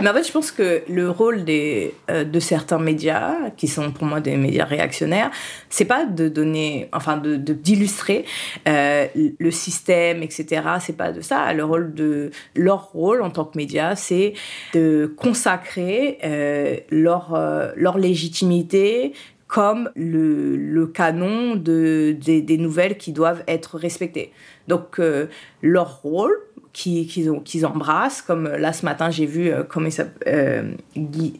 [0.00, 3.90] Mais en fait, je pense que le rôle des, euh, de certains médias, qui sont
[3.90, 5.30] pour moi des médias réactionnaires,
[5.68, 8.24] c'est pas de donner, enfin, de d'illustrer
[8.68, 10.62] euh, le système, etc.
[10.80, 11.52] C'est pas de ça.
[11.52, 14.34] Le rôle de leur rôle en tant que médias, c'est
[14.74, 19.12] de consacrer euh, leur euh, leur légitimité
[19.48, 24.30] comme le, le canon de, des, des nouvelles qui doivent être respectées.
[24.68, 25.26] Donc euh,
[25.62, 26.38] leur rôle,
[26.72, 27.06] qu'ils
[27.42, 30.62] qu'ils embrassent comme euh, là ce matin j'ai vu euh, comment il s'appelle euh,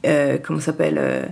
[0.06, 1.22] euh, s'appelle euh,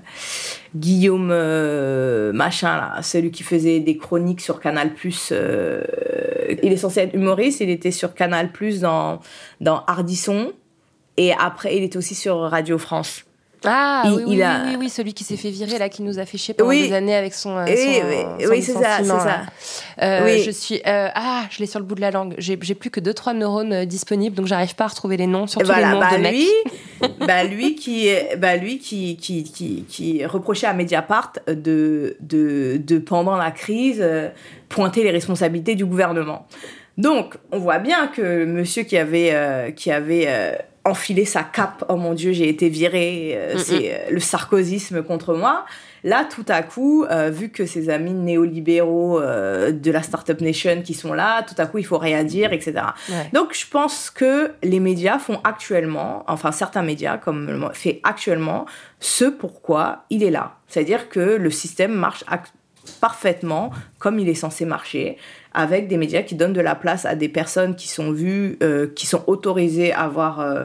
[0.74, 7.00] Guillaume euh, machin là celui qui faisait des chroniques sur Canal Plus il est censé
[7.00, 9.20] être humoriste il était sur Canal Plus dans
[9.60, 10.52] dans Ardisson
[11.16, 13.25] et après il était aussi sur Radio France
[13.66, 16.18] Ah Il- oui, oui, a- oui, oui, celui qui s'est fait virer là, qui nous
[16.18, 16.88] a fait chier pendant Oui.
[16.88, 17.56] des années avec son.
[17.56, 18.98] euh, oui son- oui, son oui c'est ça
[19.58, 20.04] c'est.
[20.04, 20.42] Euh, Oui.
[20.42, 20.76] Je suis.
[20.86, 22.34] euh, ah, je l'ai sur le bout de la langue.
[22.38, 25.72] J'ai plus que 2-3 neurones disponibles, donc j'arrive pas à retrouver les noms, surtout les
[25.72, 26.32] voilà, noms bah de mecs.
[26.34, 26.48] lui,
[27.26, 32.98] bah lui qui, bah lui qui, qui, qui, qui reprochait à Mediapart de, de, de
[32.98, 34.28] pendant la crise euh,
[34.68, 36.46] pointer les responsabilités du gouvernement.
[36.98, 42.14] Donc, on voit bien que monsieur qui avait, qui avait enfilé sa cape, oh mon
[42.14, 45.64] Dieu, j'ai été viré, euh, c'est euh, le sarkozysme contre moi.
[46.04, 50.94] Là, tout à coup, euh, vu que ses amis néolibéraux de la Startup Nation qui
[50.94, 52.74] sont là, tout à coup, il faut rien dire, etc.
[53.08, 53.28] Ouais.
[53.32, 58.66] Donc, je pense que les médias font actuellement, enfin certains médias comme le- fait actuellement,
[59.00, 60.52] ce pourquoi il est là.
[60.68, 62.22] C'est-à-dire que le système marche
[63.00, 65.16] parfaitement comme il est censé marcher,
[65.56, 68.88] avec des médias qui donnent de la place à des personnes qui sont vues, euh,
[68.94, 70.64] qui sont autorisées à avoir euh,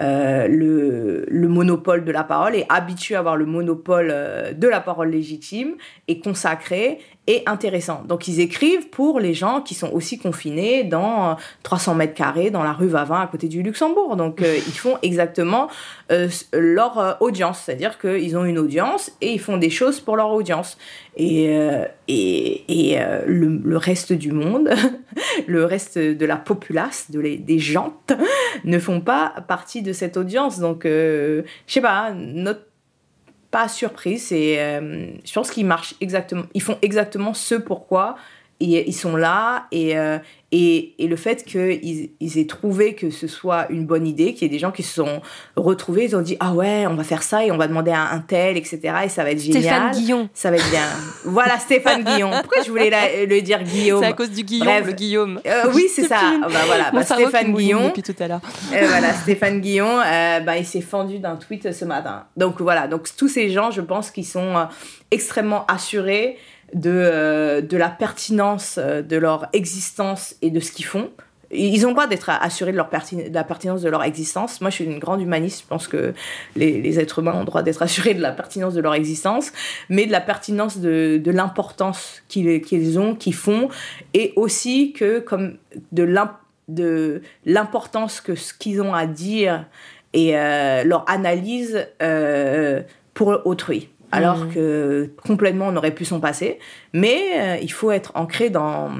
[0.00, 4.80] euh, le, le monopole de la parole et habituées à avoir le monopole de la
[4.80, 5.74] parole légitime
[6.08, 7.00] et consacré
[7.30, 8.02] et intéressant.
[8.08, 12.50] Donc ils écrivent pour les gens qui sont aussi confinés dans euh, 300 mètres carrés
[12.50, 14.16] dans la rue Vavin à côté du Luxembourg.
[14.16, 15.68] Donc euh, ils font exactement
[16.10, 20.16] euh, leur euh, audience, c'est-à-dire qu'ils ont une audience et ils font des choses pour
[20.16, 20.76] leur audience.
[21.16, 24.70] Et, euh, et, et euh, le, le reste du monde,
[25.46, 27.94] le reste de la populace, de les, des gens,
[28.64, 30.58] ne font pas partie de cette audience.
[30.58, 32.69] Donc, euh, je sais pas, notre
[33.50, 34.26] pas surprise.
[34.28, 38.16] C'est, euh, je pense qu'ils marchent exactement, ils font exactement ce pourquoi
[38.60, 40.18] et ils sont là et euh,
[40.52, 44.42] et, et le fait qu'ils ils aient trouvé que ce soit une bonne idée, qu'il
[44.42, 45.22] y ait des gens qui se sont
[45.56, 48.10] retrouvés, ils ont dit ah ouais, on va faire ça et on va demander à
[48.10, 48.80] un tel, etc.
[49.04, 49.62] Et ça va être génial.
[49.62, 50.28] Stéphane Guillon.
[50.34, 50.82] Ça va être bien.
[51.24, 52.30] voilà Stéphane Guillon.
[52.42, 54.00] Pourquoi je voulais la- le dire Guillaume?
[54.02, 54.86] C'est à cause du Guillaume, Bref.
[54.86, 55.40] le Guillaume.
[55.46, 56.18] Euh, oui, c'est ça.
[56.42, 57.86] Bah voilà, bah, Stéphane Guillon.
[57.88, 58.40] depuis tout à l'heure.
[58.74, 62.24] Euh, voilà, Stéphane Guillon, euh, bah, il s'est fendu d'un tweet ce matin.
[62.36, 64.66] Donc voilà, donc tous ces gens, je pense qu'ils sont
[65.12, 66.36] extrêmement assurés
[66.74, 71.10] de, euh, de la pertinence euh, de leur existence et de ce qu'ils font.
[71.52, 74.60] Ils ont pas d'être assurés de, leur de la pertinence de leur existence.
[74.60, 75.62] Moi, je suis une grande humaniste.
[75.62, 76.14] Je pense que
[76.54, 79.50] les, êtres humains ont le droit d'être assurés de la pertinence de leur existence,
[79.88, 83.68] mais de la pertinence de, de l'importance qu'ils ont, qu'ils font,
[84.14, 85.56] et aussi que comme
[85.90, 86.36] de l'im-
[86.68, 89.66] de l'importance que ce qu'ils ont à dire
[90.12, 91.84] et euh, leur analyse
[93.12, 93.88] pour autrui.
[94.12, 94.52] Alors Mhm.
[94.54, 96.58] que complètement on aurait pu s'en passer.
[96.92, 98.90] Mais euh, il faut être ancré dans,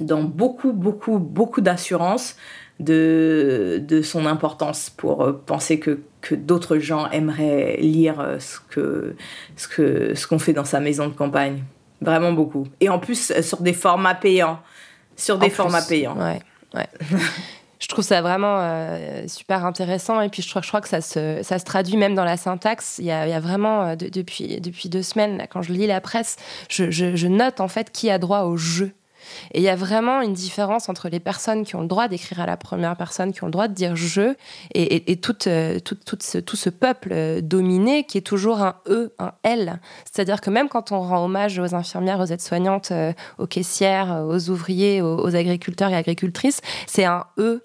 [0.00, 2.36] dans beaucoup, beaucoup, beaucoup d'assurance
[2.80, 8.58] de, de son importance pour euh, penser que, que d'autres gens aimeraient lire euh, ce
[8.70, 9.14] que
[9.56, 11.62] ce que ce qu'on fait dans sa maison de campagne.
[12.00, 12.66] Vraiment beaucoup.
[12.80, 14.58] Et en plus sur des formats payants.
[15.16, 15.88] Sur des En formats plus.
[15.88, 16.16] payants.
[16.18, 16.40] Ouais,
[16.74, 16.86] ouais.
[17.82, 20.20] je trouve ça vraiment euh, super intéressant.
[20.20, 22.98] Et puis, je crois, je que ça se, ça se traduit même dans la syntaxe.
[22.98, 26.36] Il y a, vraiment, euh, de- depuis, depuis deux semaines, quand je lis la presse,
[26.68, 28.92] je note en fait qui a droit au jeu.
[29.52, 32.40] Et il y a vraiment une différence entre les personnes qui ont le droit d'écrire
[32.40, 34.34] à la première personne, qui ont le droit de dire je,
[34.74, 35.04] et,
[35.46, 39.80] euh, tout, ce, peuple euh, dominé qui est toujours un E, un L.
[40.04, 44.50] C'est-à-dire que même quand on rend hommage aux infirmières, aux aides-soignantes, euh, aux caissières, aux
[44.50, 47.62] ouvriers, aux, agriculteurs et agricultrices, c'est un E.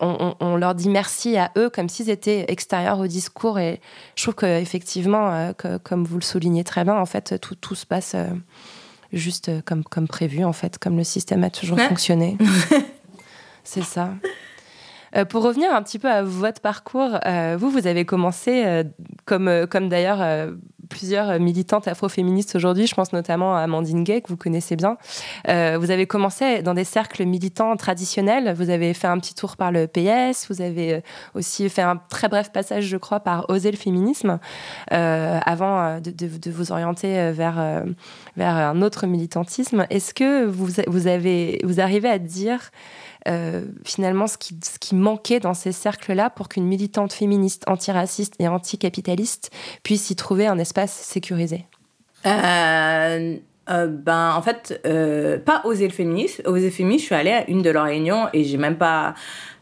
[0.00, 3.58] On, leur dit merci à eux comme s'ils étaient extérieurs au discours.
[3.58, 3.80] Et
[4.14, 8.14] je trouve qu'effectivement, que, comme vous le soulignez très bien, en fait, tout, se passe
[9.16, 11.88] juste euh, comme, comme prévu, en fait, comme le système a toujours Ouais.
[11.88, 12.36] fonctionné.
[13.64, 14.14] c'est ça.
[15.16, 18.84] Euh, pour revenir un petit peu à votre parcours, euh, vous, vous avez commencé, euh,
[19.24, 20.50] comme, comme d'ailleurs
[20.90, 24.98] plusieurs militantes afroféministes aujourd'hui, je pense notamment à Amandine Gay, que vous connaissez bien.
[25.46, 28.52] Vous avez commencé dans des cercles militants traditionnels.
[28.54, 30.46] Vous avez fait un petit tour par le PS.
[30.50, 31.02] Vous avez
[31.34, 34.38] aussi fait un très bref passage, je crois, par Oser le féminisme,
[34.90, 37.82] avant de, de- vous orienter vers,
[38.36, 39.86] vers un autre militantisme.
[39.88, 42.70] Est-ce que vous, vous, avez, vous arrivez à dire
[43.84, 49.50] finalement ce qui, manquait dans ces cercles-là pour qu'une militante féministe, antiraciste et anticapitaliste
[49.82, 51.64] puisse y trouver un espace sécurisé
[52.26, 53.36] euh,
[53.70, 56.42] euh, ben, en fait, euh, pas oser le féminisme.
[56.46, 59.14] Oser le féminisme, je suis allée à une de leurs réunions et j'ai même pas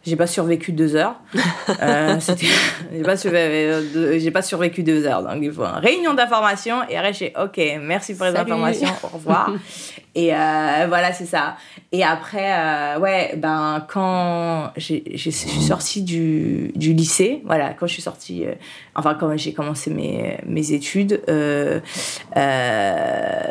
[0.04, 1.16] j'ai pas survécu deux heures.
[1.80, 2.18] Euh,
[2.92, 5.22] j'ai pas, survécu, j'ai pas survécu deux heures.
[5.22, 6.82] Donc, il faut une réunion d'information.
[6.88, 9.50] Et après, j'ai OK, merci pour les informations, au revoir.
[10.14, 11.56] et euh, voilà, c'est ça.
[11.92, 17.92] Et après, euh, ouais, ben, quand je suis sortie du, du, lycée, voilà, quand je
[17.94, 18.54] suis sortie, euh,
[18.94, 21.80] enfin, quand j'ai commencé mes, mes études, euh,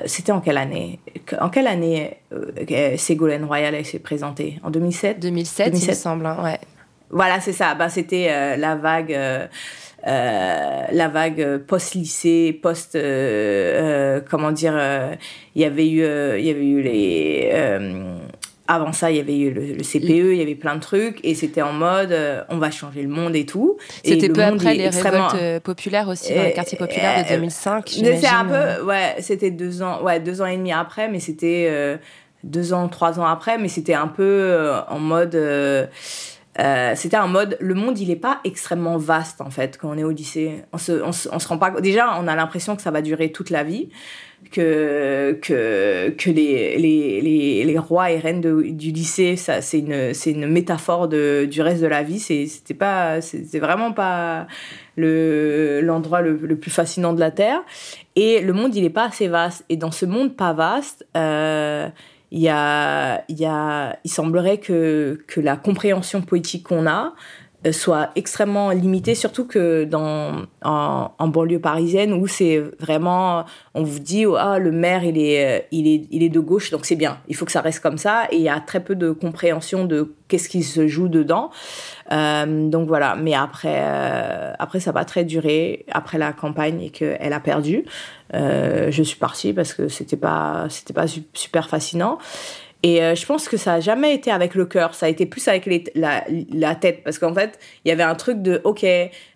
[0.05, 0.99] c'était en quelle année?
[1.39, 2.20] En quelle année?
[2.97, 6.59] Ségolène Royal s'est présentée En 2007 2007, 2007, il me semble, hein, ouais.
[7.09, 7.75] Voilà, c'est ça.
[7.75, 9.49] Ben, c'était la vague.
[10.07, 14.73] Euh, la vague post-lycée, post, euh, euh, comment dire,
[15.55, 16.03] il y avait eu,
[16.39, 17.51] il y avait eu les
[18.67, 21.35] avant ça, il y avait eu le, CPE, il y avait plein de trucs, et
[21.35, 22.17] c'était en mode,
[22.47, 23.77] on va changer le monde et tout.
[24.03, 27.89] C'était peu après les révoltes populaires aussi, dans les quartiers populaires de 2005.
[27.89, 31.99] C'était un peu, ouais, c'était deux ans, ouais, deux ans et demi après, mais c'était
[32.43, 35.36] deux ans, trois ans après, mais c'était un peu en mode
[36.60, 39.97] euh, c'était un mode, le monde il est pas extrêmement vaste en fait quand on
[39.97, 40.63] est au lycée.
[40.73, 43.49] On se, on se, rend pas, déjà on a l'impression que ça va durer toute
[43.49, 43.88] la vie,
[44.51, 50.13] que, que, que les, les, les, les rois et reines du lycée, ça, c'est une,
[50.13, 52.19] c'est une métaphore de, du reste de la vie.
[52.19, 54.47] C'est, c'était pas, c'était vraiment pas
[54.97, 57.62] le, l'endroit le, le, plus fascinant de la Terre.
[58.17, 59.63] Et le monde il est pas assez vaste.
[59.69, 61.88] Et dans ce monde pas vaste, euh,
[62.31, 67.13] il y a, y a, il semblerait que, que la compréhension politique qu'on a
[67.67, 73.99] euh, soit extrêmement limitée, surtout que dans, en, banlieue parisienne où c'est vraiment, on vous
[73.99, 76.85] dit, oh, ah, le maire, il est, euh, il, est, il est de gauche, donc
[76.85, 78.95] c'est bien, il faut que ça reste comme ça, et il y a très peu
[78.95, 81.51] de compréhension de qu'est-ce qui se joue dedans.
[82.11, 83.79] Euh, donc voilà, mais après,
[84.57, 87.85] après ça va très durer, après la campagne et qu'elle a perdu.
[88.33, 92.17] Euh, je suis partie parce que c'était pas, c'était pas super fascinant.
[92.83, 95.27] Et euh, je pense que ça a jamais été avec le cœur, ça a été
[95.27, 97.03] plus avec la, la, tête.
[97.03, 98.85] Parce qu'en fait, il y avait un truc de, ok,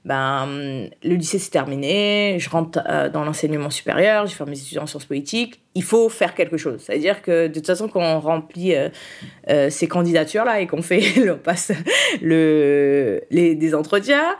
[0.05, 4.77] ben, le lycée c'est terminé, je rentre euh, dans l'enseignement supérieur, je fais mes études
[4.77, 6.79] en sciences politiques, il faut faire quelque chose.
[6.79, 11.37] C'est-à-dire que de toute façon, quand on remplit euh, ces candidatures-là et qu'on fait, on
[11.37, 11.71] passe
[12.21, 14.35] le, les, des entretiens,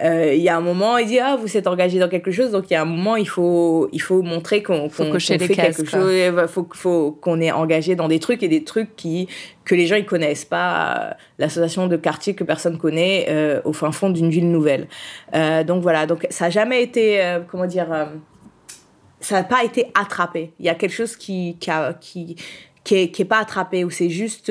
[0.00, 2.70] il y a un moment, il dit, ah, vous êtes engagé dans quelque chose, donc
[2.70, 5.84] il y a un moment, il faut, il faut montrer qu'on qu qu fait quelque
[5.84, 9.28] chose, il faut, faut qu'on est engagé dans des trucs des trucs qui,
[9.68, 11.16] que les gens ils connaissent pas.
[11.38, 14.88] L'association de quartier que personne connaît euh, au fin fond d'une ville nouvelle.
[15.34, 18.08] Euh, donc voilà, donc ça n'a jamais été, euh, comment dire,
[19.20, 20.52] ça n'a pas été attrapé.
[20.58, 22.36] Il y a quelque chose qui, qui, qui
[22.84, 24.50] qui est, pas attrapé ou c'est juste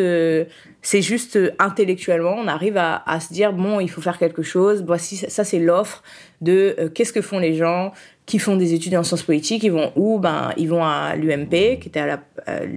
[0.83, 5.15] c'est juste intellectuellement on arrive à, se dire bon il faut faire quelque chose voici
[5.17, 6.03] ça c'est l'offre
[6.41, 7.93] de qu'est-ce que font les gens
[8.27, 10.19] qui font des études en sciences politiques, ils vont où?
[10.19, 12.67] Ben, ils vont à l'UMP, qui était à la, euh,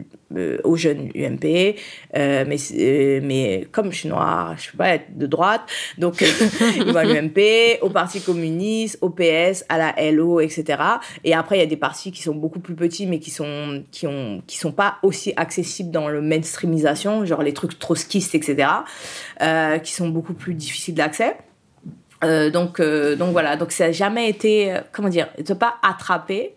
[0.65, 1.77] au jeune UMP,
[2.17, 5.63] euh, mais, euh, mais comme je suis noire, je peux pas être de droite,
[5.99, 6.21] donc
[6.77, 10.83] ils vont à l'UMP, au Parti communiste, au PS, à la LO, etc.
[11.25, 13.83] Et après, il y a des partis qui sont beaucoup plus petits, mais qui sont,
[13.91, 14.07] qui
[14.47, 18.69] qui sont pas aussi accessibles dans le mainstreamisation, genre les trucs trotskistes, etc.,
[19.83, 21.37] qui sont beaucoup plus difficiles d'accès.
[22.23, 25.77] Euh, donc, euh, donc voilà, donc ça n'a jamais été, euh, comment dire, ne pas
[25.83, 26.55] attrapé.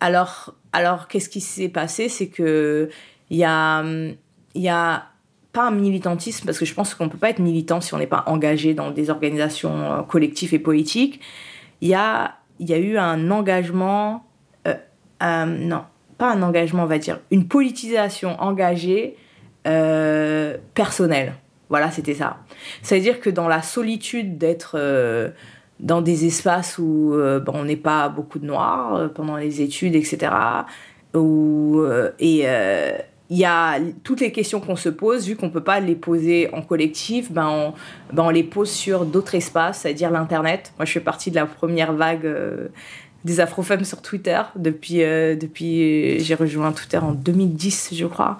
[0.00, 2.08] Alors, alors qu'est-ce qui s'est passé?
[2.08, 2.88] C'est que
[3.30, 3.84] il y a,
[4.54, 5.06] y a
[5.52, 7.98] pas un militantisme, parce que je pense qu'on ne peut pas être militant si on
[7.98, 11.20] n'est pas engagé dans des organisations collectives et politiques.
[11.80, 14.24] Il y a, y a eu un engagement,
[15.20, 15.84] non,
[16.16, 19.16] pas un engagement, on va dire, une politisation engagée
[20.74, 21.34] personnelle.
[21.68, 22.38] Voilà, c'était ça.
[22.82, 25.30] Ça veut dire que dans la solitude d'être euh,
[25.80, 29.94] dans des espaces où euh, on n'est pas beaucoup de noirs euh, pendant les études,
[29.94, 30.32] etc.,
[31.14, 31.82] où,
[32.20, 32.44] et
[33.30, 35.94] il y a toutes les questions qu'on se pose, vu qu'on ne peut pas les
[35.94, 37.74] poser en collectif, ben on,
[38.14, 40.72] ben on les pose sur d'autres espaces, c'est-à-dire l'Internet.
[40.76, 42.30] Moi, je fais partie de la première vague
[43.24, 44.40] des afrofemmes sur Twitter.
[44.54, 48.38] Depuis, depuis j'ai rejoint Twitter en 2010, je crois.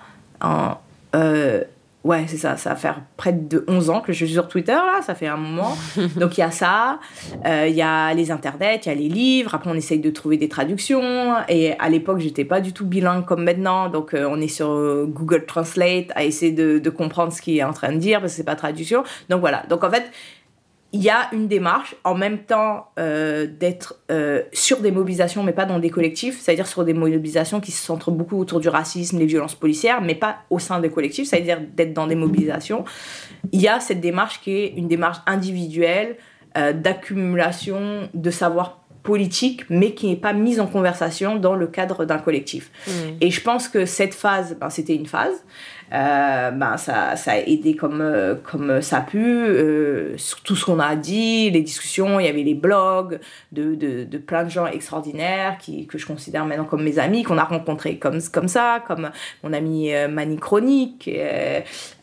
[2.05, 4.73] Ouais, c'est ça, ça va faire près de 11 ans que je suis sur Twitter,
[4.73, 5.77] là, ça fait un moment.
[6.17, 7.01] Donc il y a ça,
[7.45, 10.11] euh, il y a les internets, il y a les livres, après on essaye de
[10.11, 11.35] trouver des traductions.
[11.49, 14.71] Et à l'époque, j'étais pas du tout bilingue comme maintenant, donc euh, on est sur
[14.71, 18.21] euh, Google Translate à essayer de, de comprendre ce qu'il est en train de dire,
[18.21, 19.03] parce que c'est pas traduction.
[19.29, 20.05] Donc voilà, donc en fait,
[20.93, 25.53] il y a une démarche en même temps euh, d'être euh, sur des mobilisations mais
[25.53, 29.19] pas dans des collectifs, c'est-à-dire sur des mobilisations qui se centrent beaucoup autour du racisme,
[29.19, 32.85] les violences policières, mais pas au sein des collectifs, c'est-à-dire d'être dans des mobilisations.
[33.53, 36.17] Il y a cette démarche qui est une démarche individuelle
[36.57, 42.05] euh, d'accumulation de savoir politique, mais qui n'est pas mise en conversation dans le cadre
[42.05, 42.71] d'un collectif.
[42.87, 42.91] Mmh.
[43.21, 45.45] Et je pense que cette phase, ben, c'était une phase.
[45.93, 50.65] Euh, ben ça, ça, a aidé comme, euh, comme ça a pu, euh, tout ce
[50.67, 53.19] qu'on a dit, les discussions, il y avait les blogs
[53.53, 57.23] de, de, de, plein de gens extraordinaires qui, que je considère maintenant comme mes amis,
[57.23, 59.11] qu'on a rencontrés comme, comme ça, comme
[59.43, 61.09] mon ami Mani Chronique,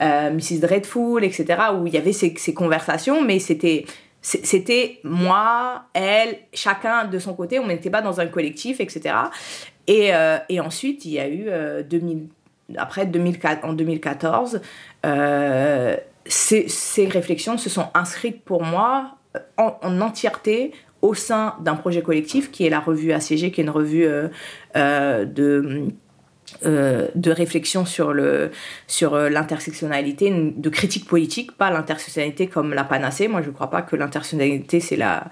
[0.01, 0.59] Mrs.
[0.61, 3.85] Dreadful, etc., où il y avait ces, ces conversations, mais c'était
[4.21, 9.13] c'était moi, elle, chacun de son côté, on n'était pas dans un collectif, etc.
[9.85, 10.09] Et,
[10.49, 11.47] et ensuite, il y a eu
[11.83, 12.27] 2000,
[12.77, 14.61] après 2004, en 2014,
[15.05, 15.95] euh,
[16.25, 22.51] ces, réflexions se sont inscrites pour moi euh, en, entièreté au sein d'un projet collectif
[22.51, 25.89] qui est la revue ACG, qui est une revue euh, de,
[26.63, 28.49] de réflexion sur le
[28.87, 33.27] sur l'intersectionnalité, de critique politique, pas l'intersectionnalité comme la panacée.
[33.27, 35.29] Moi, je ne crois pas que l'intersectionnalité c'est la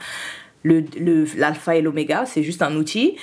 [0.63, 3.17] l'alpha le, et l'oméga, c'est juste un outil.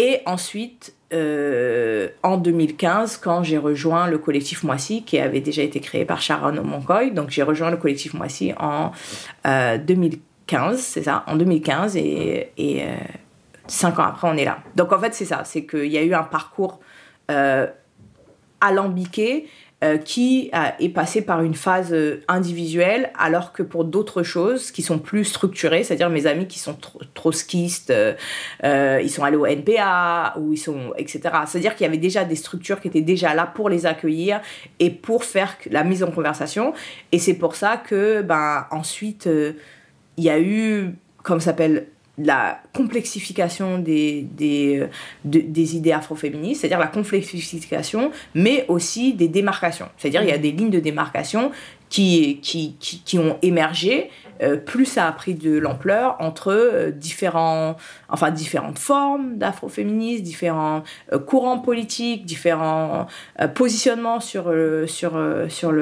[0.00, 5.80] Et ensuite, euh, en 2015 quand j'ai rejoint le collectif Moissy qui avait déjà été
[5.80, 7.10] créé par Sharon Moncoy.
[7.10, 8.92] Donc j'ai rejoint le collectif Moissy en
[9.44, 12.96] 2015, euh, c'est ça, en 2015 et, euh,
[13.66, 14.58] cinq ans après on est là.
[14.76, 16.78] Donc en fait c'est ça, c'est qu'il y a eu un parcours
[18.60, 19.48] alambiqué
[19.84, 20.50] euh, qui
[20.80, 25.24] est passé par une phase euh, individuelle, alors que pour d'autres choses qui sont plus
[25.24, 26.76] structurées, c'est-à-dire mes amis qui sont
[27.14, 31.20] trotskistes, euh, ils sont allés au NPA, ou ils sont, etc.
[31.46, 34.40] C'est-à-dire qu'il y avait déjà des structures qui étaient déjà là pour les accueillir
[34.80, 36.74] et pour faire la mise en conversation.
[37.12, 39.28] Et c'est pour ça que, ben, ensuite,
[40.16, 41.86] il y a eu, comme s'appelle,
[42.18, 44.88] la complexification des, des, euh,
[45.24, 49.88] des idées afroféministes, c'est-à-dire la complexification, mais aussi des démarcations.
[49.96, 51.52] C'est-à-dire il y a des lignes de démarcation
[51.88, 54.10] qui, qui, qui, ont émergé,
[54.42, 57.76] euh, plus ça a pris de l'ampleur entre euh, différents,
[58.10, 60.82] enfin, différentes formes d'afroféminisme, différents
[61.26, 63.06] courants politiques, différents
[63.54, 64.52] positionnements sur,
[64.86, 65.74] sur, sur,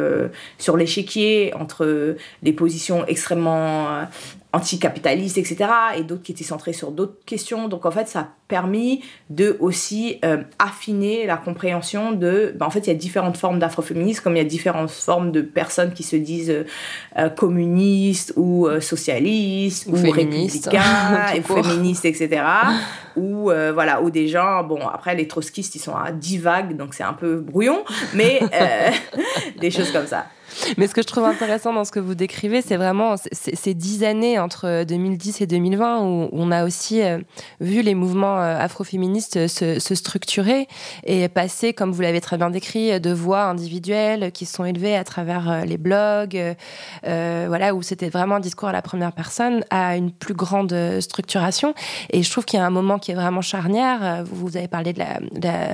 [0.59, 4.07] sur l'échiquier entre les positions extrêmement
[4.53, 7.69] anticapitalistes, etc., et d'autres qui étaient centrés sur d'autres questions.
[7.69, 12.71] Donc en fait, ça a permis de aussi euh, affiner la compréhension de, ben, en
[12.71, 15.93] fait, il y a différentes formes d'afroféminisme, comme il y a différentes formes de personnes
[15.93, 16.65] qui se disent euh,
[17.19, 22.43] euh, communistes ou socialistes ou, républicains, et féministes, etc.
[23.17, 26.95] ou voilà, ou des gens, bon, après les trotskistes, ils sont à 10 vagues, donc
[26.95, 27.85] c'est un peu brouillon,
[28.15, 28.41] mais
[29.61, 30.27] des choses comme ça.
[30.79, 34.05] Mais ce que je trouve intéressant dans ce que vous décrivez, c'est vraiment ces dix
[34.05, 37.19] années entre 2010 et 2020 où on a aussi euh,
[37.61, 40.69] vu les mouvements euh, afroféministes se, structurer
[41.05, 45.05] et passer, comme vous l'avez très bien décrit, de voix individuelles qui sont élevées à
[45.05, 46.57] travers euh, les blogs,
[47.03, 51.75] voilà, où c'était vraiment un discours à la première personne, à une plus grande structuration.
[52.11, 54.25] Et je trouve qu'il y a un moment qui est vraiment charnière.
[54.31, 55.21] Vous avez parlé de la,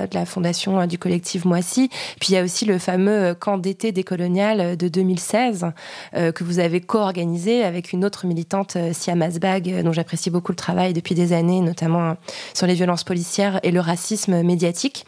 [0.07, 3.91] de la, fondation du collectif Moissy, puis il y a aussi le fameux camp d'été
[3.91, 5.67] décolonial de 2016
[6.15, 10.29] euh, que vous avez co-organisé avec une autre militante, euh, Siam Asbag, euh, dont j'apprécie
[10.29, 12.15] beaucoup le travail depuis des années, notamment
[12.53, 15.05] sur les violences policières et le racisme médiatique.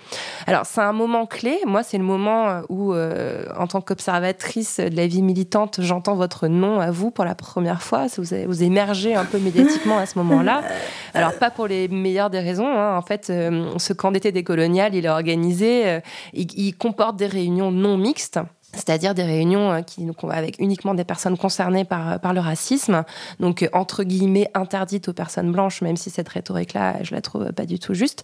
[0.47, 1.57] Alors c'est un moment clé.
[1.65, 6.79] Moi, c'est le moment où, en tant qu'observatrice de la vie militante, j'entends votre nom
[6.79, 8.07] à vous pour la première fois.
[8.17, 10.63] Vous, vous émergez un peu médiatiquement à ce moment-là.
[11.13, 12.67] Alors pas pour les meilleures des raisons.
[12.67, 12.97] Hein.
[12.97, 15.99] En fait, ce camp d'été décolonial, il est organisé.
[16.33, 18.39] il comporte des réunions non mixtes
[18.75, 23.03] c'est-à-dire des réunions euh, qui, donc, avec uniquement des personnes concernées par, euh, le racisme,
[23.39, 27.53] donc euh, entre guillemets interdites aux personnes blanches, même si cette rhétorique-là, je la trouve
[27.53, 28.23] pas du tout juste.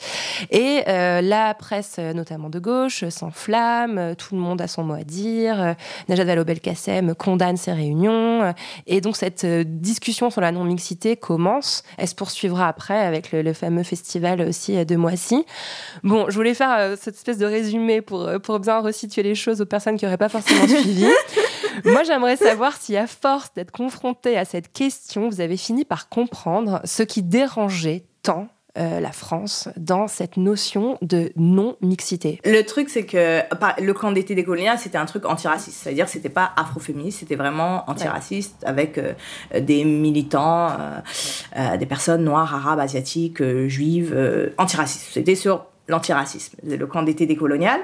[0.49, 5.76] Et la presse, notamment de gauche, s'enflamme, tout le monde a son mot à dire,
[6.10, 8.54] Najat Vallaud-Belkacem condamne ces réunions,
[8.88, 13.84] et donc cette discussion sur la non-mixité commence, elle se poursuivra après avec le, fameux
[13.84, 15.45] festival aussi de Moissy.
[16.04, 19.66] Bon, je voulais faire cette espèce de résumé pour, pour bien resituer les choses aux
[19.66, 21.06] personnes qui n'auraient pas forcément suivi.
[21.86, 26.10] Moi, j'aimerais savoir si, à force d'être confronté à cette question, vous avez fini par
[26.10, 32.89] comprendre ce qui dérangeait tant euh, la France dans cette notion de non-mixité Le truc,
[32.89, 33.42] c'est que
[33.82, 35.78] le camp d'été des coloniens, c'était un truc antiraciste.
[35.84, 39.12] C'est-à-dire que c'était pas afroféministe, c'était vraiment antiraciste avec euh,
[39.60, 40.70] des militants,
[41.58, 45.10] euh, des personnes noires, arabes, asiatiques, juives, antiracistes.
[45.12, 47.80] C'était sur l'antiracisme, le camp d'été décolonial.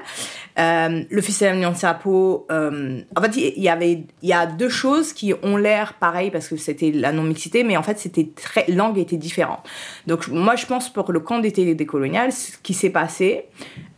[0.58, 5.12] Euh, le festival Nyansapo, euh, en fait, il y avait, il y a deux choses
[5.12, 8.98] qui ont l'air pareilles parce que c'était la non-mixité, mais en fait, c'était très, langue
[8.98, 9.60] était différente.
[10.06, 13.44] Donc, moi, je pense pour le camp d'été décolonial, ce qui s'est passé,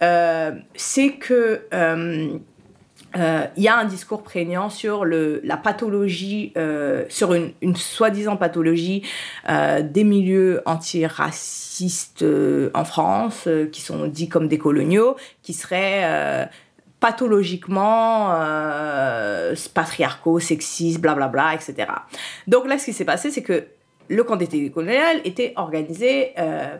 [0.02, 1.62] euh, c'est que
[3.16, 9.02] euh, il y a un discours prégnant sur la pathologie, euh, sur une, soi-disant pathologie
[9.48, 12.24] euh, des milieux antiracistes
[12.74, 16.48] en France, qui sont dits comme des coloniaux, qui seraient
[17.00, 18.34] pathologiquement
[19.74, 21.90] patriarcaux, sexistes, blablabla, etc.
[22.46, 23.64] Donc là, ce qui s'est passé, c'est que
[24.08, 26.34] le camp d'été colonial était organisé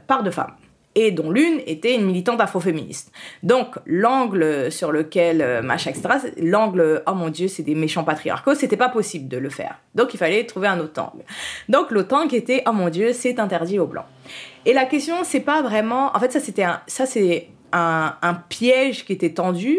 [0.07, 0.55] par deux femmes
[0.95, 3.13] et dont l'une était une militante afroféministe.
[3.43, 8.55] Donc, l'angle sur lequel, euh, machin, etc., l'angle, oh mon dieu, c'est des méchants patriarcaux,
[8.55, 9.77] c'était pas possible de le faire.
[9.95, 11.25] Donc, il fallait trouver un autre angle.
[11.69, 14.07] Donc, l'autre angle était, oh mon dieu, c'est interdit aux blancs.
[14.67, 16.15] Et la question, c'est pas vraiment.
[16.15, 19.79] En fait, ça, c'était un, ça, c'est un piège qui était tendu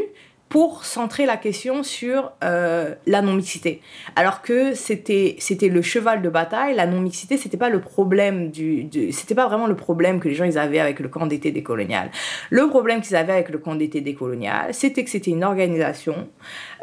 [0.52, 3.82] pour centrer la question sur euh, la non-mixité.
[4.18, 5.38] Alors que c'était
[5.70, 9.78] le cheval de bataille, la non-mixité, c'était pas le problème du, c'était pas vraiment le
[9.78, 12.12] problème que les gens ils avaient avec le camp d'été décolonial.
[12.50, 16.28] Le problème qu'ils avaient avec le camp d'été décolonial, c'était que c'était une organisation,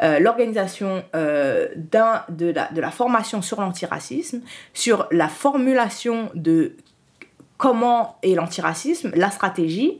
[0.01, 4.41] euh, l'organisation euh, de la de la formation sur l'antiracisme,
[4.73, 6.75] sur la formulation de
[7.57, 9.99] comment est l'antiracisme, la stratégie,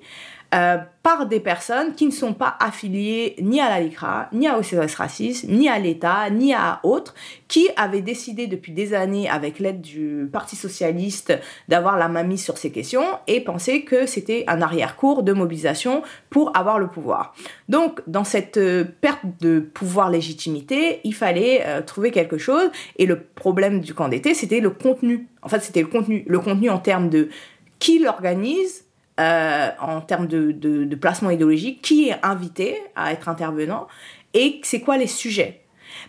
[0.54, 4.58] euh, par des personnes qui ne sont pas affiliées ni à la LICRA, ni à
[4.58, 7.14] OCS Racisme, ni à l'État, ni à autres,
[7.48, 11.38] qui avaient décidé depuis des années, avec l'aide du Parti Socialiste,
[11.68, 16.02] d'avoir la main mise sur ces questions et pensaient que c'était un arrière-cours de mobilisation
[16.30, 17.36] pour avoir le pouvoir.
[17.70, 23.06] Donc, dans cette euh, perte de pouvoir légitimité, il fallait euh, trouver quelque chose et
[23.06, 25.28] le problème du camp d'été, c'était le contenu.
[25.42, 26.26] En fait, c'était le contenu.
[26.28, 27.30] Le contenu en termes de
[27.80, 28.86] qui l'organise,
[29.20, 33.88] euh, en termes de, de, de placement idéologique, qui est invité à être intervenant
[34.34, 35.62] et c'est quoi les sujets?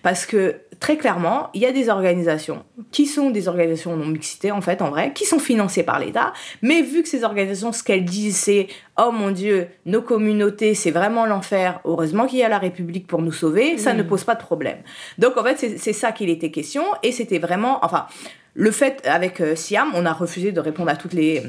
[0.03, 4.51] Parce que très clairement, il y a des organisations qui sont des organisations non mixité
[4.51, 6.33] en fait, en vrai, qui sont financées par l'État,
[6.63, 10.91] mais vu que ces organisations, ce qu'elles disent, c'est oh mon Dieu, nos communautés, c'est
[10.91, 11.81] vraiment l'enfer.
[11.85, 14.79] Heureusement qu'il y a la République pour nous sauver, ça ne pose pas de problème.
[15.19, 18.07] Donc en fait, c'est c'est ça qu'il était question et c'était vraiment, enfin,
[18.55, 21.43] le fait avec euh, Siam, on a refusé de répondre à toutes les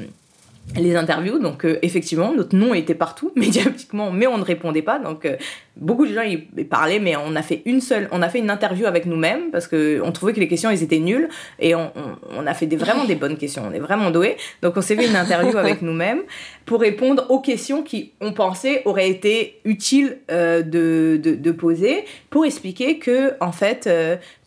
[0.76, 1.38] les interviews.
[1.38, 4.98] Donc, euh, effectivement, notre nom était partout médiatiquement, mais on ne répondait pas.
[4.98, 5.36] Donc, euh,
[5.76, 8.50] beaucoup de gens y parlaient, mais on a fait une seule, on a fait une
[8.50, 11.92] interview avec nous-mêmes parce que on trouvait que les questions, elles étaient nulles et on,
[11.94, 13.64] on, on a fait des, vraiment des bonnes questions.
[13.68, 14.36] On est vraiment doués.
[14.62, 16.22] Donc, on s'est fait une interview avec nous-mêmes
[16.64, 22.04] pour répondre aux questions qui, on pensait, auraient été utiles euh, de, de, de poser
[22.30, 23.88] pour expliquer que, en fait,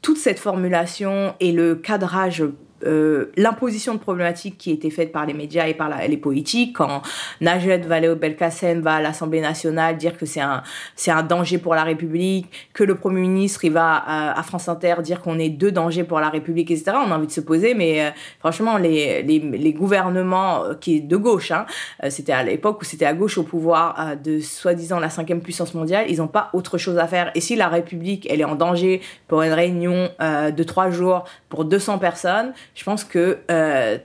[0.01, 2.43] toute cette formulation et le cadrage
[2.85, 7.01] euh, l'imposition de problématiques qui était faite par les médias et par les politiques, quand
[7.41, 10.63] Najed Vallaud-Belkacem va à l'Assemblée nationale dire que c'est un,
[10.95, 14.67] c'est un danger pour la République, que le Premier ministre il va à, à France
[14.67, 16.97] Inter dire qu'on est deux dangers pour la République, etc.
[17.05, 18.09] On a envie de se poser, mais euh,
[18.39, 21.65] franchement, les, les, les gouvernements euh, qui est de gauche, hein,
[22.03, 25.41] euh, c'était à l'époque où c'était à gauche au pouvoir euh, de soi-disant la cinquième
[25.41, 27.31] puissance mondiale, ils n'ont pas autre chose à faire.
[27.35, 31.25] Et si la République, elle est en danger pour une réunion euh, de trois jours
[31.49, 33.97] pour 200 personnes, je pense que euh,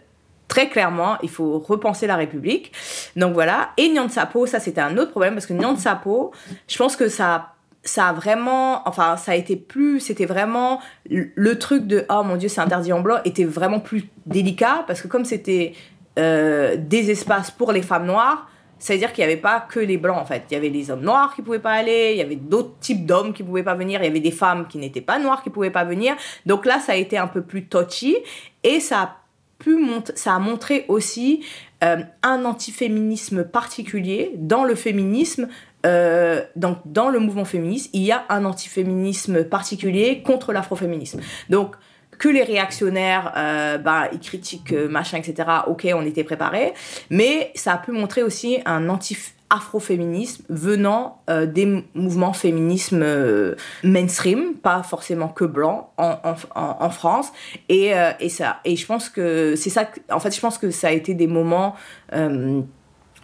[0.49, 2.73] très clairement, il faut repenser la République.
[3.17, 3.71] Donc voilà.
[3.77, 6.33] Et Nyansapo, ça c'était un autre problème parce que Nyansapo,
[6.69, 11.31] je pense que ça ça a vraiment enfin ça a été plus c'était vraiment le
[11.35, 15.01] le truc de oh mon dieu c'est interdit en blanc était vraiment plus délicat parce
[15.01, 15.73] que comme c'était
[16.19, 18.51] euh, des espaces pour les femmes noires
[18.81, 20.43] c'est-à-dire qu'il n'y avait pas que les blancs en fait.
[20.51, 23.07] Il y avait les hommes noirs qui pouvaient pas aller, il y avait d'autres types
[23.07, 25.51] d'hommes qui pouvaient pas venir, il y avait des femmes qui n'étaient pas noires qui
[25.51, 26.17] pouvaient pas venir.
[26.47, 28.17] Donc là, ça a été un peu plus touchy
[28.65, 29.17] et ça a
[29.59, 31.45] pu mont- ça a montré aussi
[31.85, 35.49] euh, un antiféminisme particulier dans le féminisme.
[35.87, 41.21] Euh, donc dans le mouvement féministe, il y a un antiféminisme particulier contre l'afroféminisme.
[41.49, 41.77] Donc
[42.21, 45.49] que les réactionnaires, euh, bah, ils critiquent euh, machin, etc.
[45.67, 46.75] Ok, on était préparés,
[47.09, 49.17] mais ça a pu montrer aussi un anti
[49.49, 57.33] afroféminisme venant euh, des mouvements féminisme euh, mainstream, pas forcément que blanc en, France.
[57.71, 59.91] Et, et ça, et je pense que c'est ça.
[60.11, 61.75] En fait, je pense que ça a été des moments.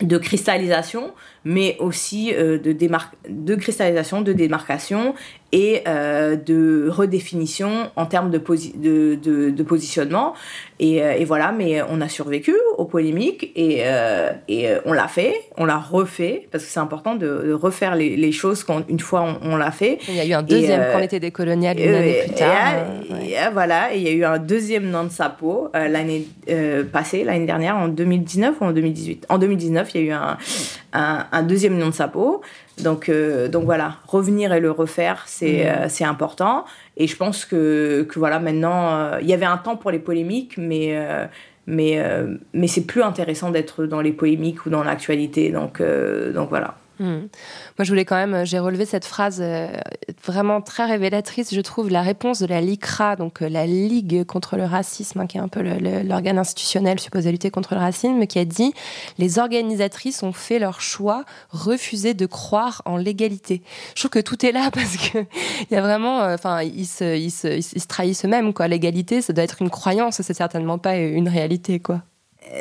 [0.03, 5.15] de cristallisation, mais aussi de, de cristallisation, de démarcation
[5.53, 8.39] et euh, de redéfinition en termes de,
[8.77, 10.35] de, de, positionnement.
[10.81, 15.09] Et, euh, et, voilà, mais on a survécu aux polémiques et, euh, et on l'a
[15.09, 19.01] fait, on l'a refait, parce que c'est important de, refaire les, les, choses quand une
[19.01, 19.99] fois on, l'a fait.
[20.09, 22.75] Il y a eu un deuxième quand on était décolonial une année plus tard.
[23.23, 26.27] Et, voilà, il y a eu un deuxième nom de Sapo l'année
[26.93, 29.27] passée, l'année dernière, en 2019 ou en 2018.
[29.29, 30.37] En 2019, il y a eu un,
[30.93, 32.43] un, un deuxième nom de Sapo.
[32.83, 35.69] Donc, euh, donc voilà, revenir et le refaire, c'est mm.
[35.69, 36.65] euh, c'est important.
[36.97, 39.99] Et je pense que, que voilà, maintenant, euh, il y avait un temps pour les
[39.99, 40.99] polémiques, mais,
[41.67, 42.03] mais,
[42.53, 45.51] mais c'est plus intéressant d'être dans les polémiques ou dans l'actualité.
[45.51, 45.83] Donc,
[46.35, 46.77] donc voilà.
[46.99, 47.27] Hmm.
[47.79, 49.69] Moi, je voulais quand même, euh, j'ai relevé cette phrase euh,
[50.25, 54.57] vraiment très révélatrice, je trouve, la réponse de la LICRA, donc euh, la Ligue contre
[54.57, 58.39] le racisme, hein, qui est un peu l'organe institutionnel supposé lutter contre le racisme, qui
[58.39, 58.73] a dit
[59.19, 63.63] les organisatrices ont fait leur choix, refusé de croire en l'égalité.
[63.95, 65.19] Je trouve que tout est là parce que
[65.71, 68.69] il y a vraiment, enfin, se, ils se trahissent eux-mêmes, quoi.
[68.69, 72.03] L'égalité, ça doit être une croyance, c'est certainement pas une réalité, quoi.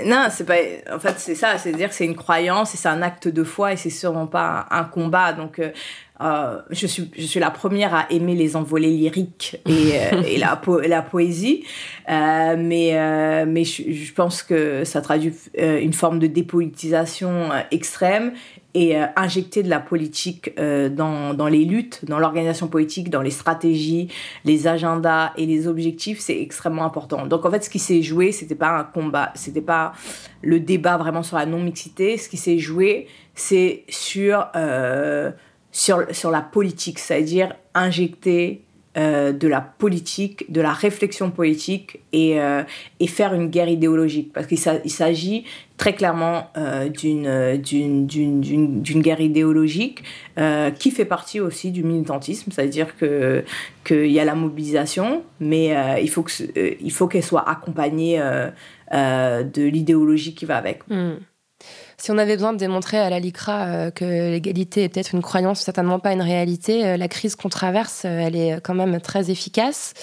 [0.05, 0.55] Non, c'est pas.
[0.91, 1.57] En fait, c'est ça.
[1.57, 4.27] C'est dire que c'est une croyance et c'est un acte de foi et c'est sûrement
[4.27, 5.33] pas un, combat.
[5.33, 5.71] Donc, euh,
[6.21, 10.37] euh, je suis je suis la première à aimer les envolées lyriques et, euh, et
[10.37, 11.63] la la poésie,
[12.07, 18.33] mais mais je, je, pense que ça traduit une forme de dépolitisation extrême
[18.75, 23.21] et euh, injecter de la politique euh, dans, dans, les luttes, dans l'organisation politique, dans
[23.21, 24.09] les stratégies,
[24.43, 27.25] les agendas et les objectifs, c'est extrêmement important.
[27.25, 29.93] Donc en fait, ce qui s'est joué, c'était pas un combat, c'était pas
[30.41, 32.17] le débat vraiment sur la non-mixité.
[32.17, 35.31] Ce qui s'est joué, c'est sur, euh,
[35.75, 38.61] sur, sur la politique, c'est-à-dire injecter
[38.97, 42.63] euh, de la politique, de la réflexion politique et, euh,
[43.01, 44.31] et faire une guerre idéologique.
[44.31, 45.43] Parce qu'il s'agit
[45.75, 48.07] très clairement euh, d'une
[49.01, 50.03] guerre idéologique
[50.79, 53.43] qui fait partie aussi du militantisme, c'est-à-dire que
[53.83, 58.17] qu'il y a la mobilisation, mais il faut qu'elle soit accompagnée
[58.93, 60.87] de l'idéologie qui va avec.
[60.89, 61.15] Hmm
[62.05, 65.23] si on avait besoin de démontrer à la LICRA euh, que l'égalité est peut-être une
[65.23, 69.01] croyance, certainement pas une réalité, euh, la crise qu'on traverse, euh, elle est quand même
[69.01, 69.93] très efficace.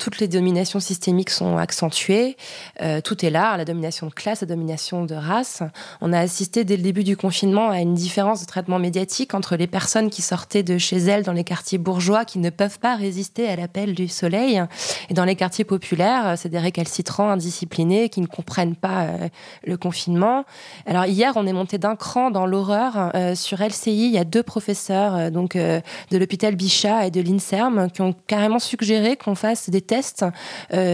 [0.00, 2.36] toutes les dominations systémiques sont accentuées.
[3.04, 5.62] tout est là, la domination de classe, la domination de race.
[6.00, 9.54] On a assisté dès le début du confinement à une différence de traitement médiatique entre
[9.56, 12.96] les personnes qui sortaient de chez elles dans les quartiers bourgeois, qui ne peuvent pas
[12.96, 14.60] résister à l'appel du soleil,
[15.08, 19.06] et dans les quartiers populaires, c'est des récalcitrants indisciplinés qui ne comprennent pas
[19.64, 20.44] le confinement.
[20.86, 23.10] Alors hier, on est monté d'un cran dans l'horreur.
[23.14, 27.10] Euh, sur LCI, il y a deux professeurs euh, donc euh, de l'hôpital Bichat et
[27.10, 30.24] de l'Inserm qui ont carrément suggéré qu'on fasse des tests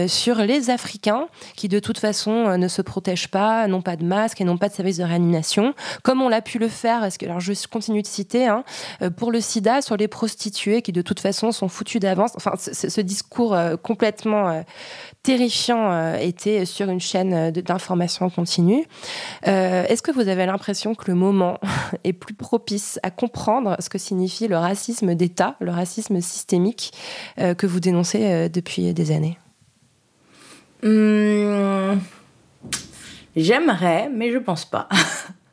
[0.07, 4.41] sur les Africains qui de toute façon ne se protègent pas, n'ont pas de masque
[4.41, 5.73] et n'ont pas de service de réanimation,
[6.03, 7.07] comme on l'a pu le faire.
[7.17, 8.63] Que alors je continue de citer hein,
[9.17, 12.31] pour le SIDA sur les prostituées qui de toute façon sont foutues d'avance.
[12.35, 14.63] Enfin, ce discours complètement
[15.27, 18.85] terrifiant était sur une chaîne d'information continue.
[19.43, 21.59] Est-ce que vous avez l'impression que le moment
[22.03, 26.93] est plus propice à comprendre ce que signifie le racisme d'État, le racisme systémique
[27.39, 29.37] euh, que vous dénoncez euh, depuis des années?
[30.83, 31.99] Hum,
[33.35, 34.87] J'aimerais, mais je pense pas.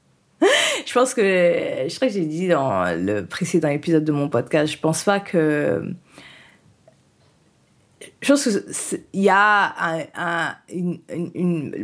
[0.87, 4.73] je pense que, je crois que j'ai dit dans le précédent épisode de mon podcast,
[4.73, 5.95] je pense pas que
[8.21, 9.75] je pense qu'il y a
[10.15, 10.57] un,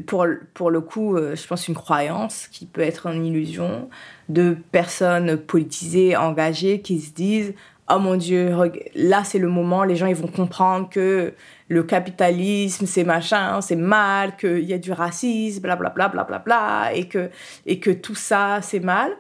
[0.07, 3.89] pour, pour le coup, euh, je pense une croyance qui peut être une illusion
[4.29, 7.55] de personnes politisées, engagées, qui se disent
[7.93, 8.55] Oh mon Dieu,
[8.95, 11.35] là c'est le moment, les gens ils vont comprendre que
[11.69, 16.95] le capitalisme c'est machin, c'est mal, qu'il y a du racisme, blablabla, bla, bla, bla,
[16.95, 17.31] et, que,
[17.67, 19.11] et que tout ça c'est mal.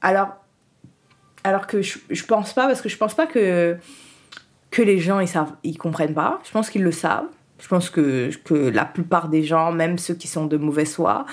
[0.00, 0.36] Alors,
[1.44, 3.76] alors que je, je pense pas, parce que je pense pas que
[4.72, 6.40] que les gens ils savent, ils comprennent pas.
[6.44, 7.28] Je pense qu'ils le savent.
[7.60, 11.26] Je pense que, que la plupart des gens, même ceux qui sont de mauvaise foi,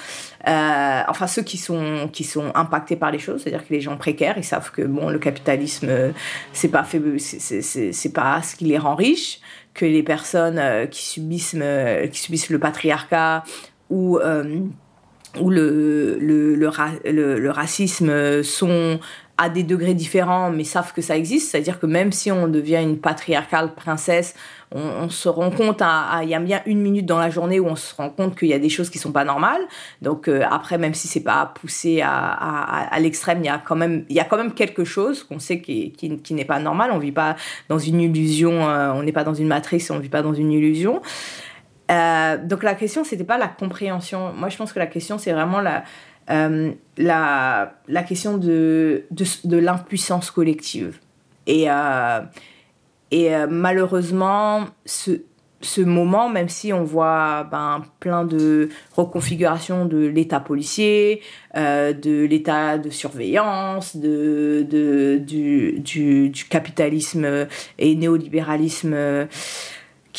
[0.47, 3.97] euh, enfin ceux qui sont, qui sont impactés par les choses, c'est-à-dire que les gens
[3.97, 5.89] précaires, ils savent que bon, le capitalisme,
[6.53, 9.39] c'est pas, fait, c'est, pas ce qui les rend riches,
[9.73, 13.43] que les personnes euh, qui, subissent, euh, qui subissent le patriarcat
[13.89, 14.19] ou,
[15.39, 18.99] ou le, le, le, le racisme sont
[19.41, 21.51] à des degrés différents, mais savent que ça existe.
[21.51, 24.35] C'est-à-dire que même si on devient une patriarcale princesse,
[24.71, 25.81] on, se rend compte,
[26.21, 28.49] il y a bien une minute dans la journée où on se rend compte qu'il
[28.49, 29.61] y a des choses qui sont pas normales.
[30.01, 33.77] Donc euh, après, même si c'est pas poussé à, à, l'extrême, il y a quand
[33.77, 36.91] même, y a quand même quelque chose qu'on sait qui, qui, qui n'est pas normal.
[36.93, 37.37] On vit pas
[37.69, 40.51] dans une illusion, euh, on n'est pas dans une matrice, on vit pas dans une
[40.51, 41.01] illusion.
[41.89, 44.33] Euh, donc la question, c'était pas la compréhension.
[44.33, 45.83] Moi, je pense que la question, c'est vraiment la,
[46.29, 50.99] euh, la, la question de, de, l'impuissance collective.
[51.47, 52.21] Et, euh,
[53.11, 55.21] et malheureusement, ce,
[55.61, 61.21] ce moment, même si on voit ben, plein de reconfigurations de l'état policier,
[61.57, 68.95] euh, de l'état de surveillance, de, de du, du, capitalisme et néolibéralisme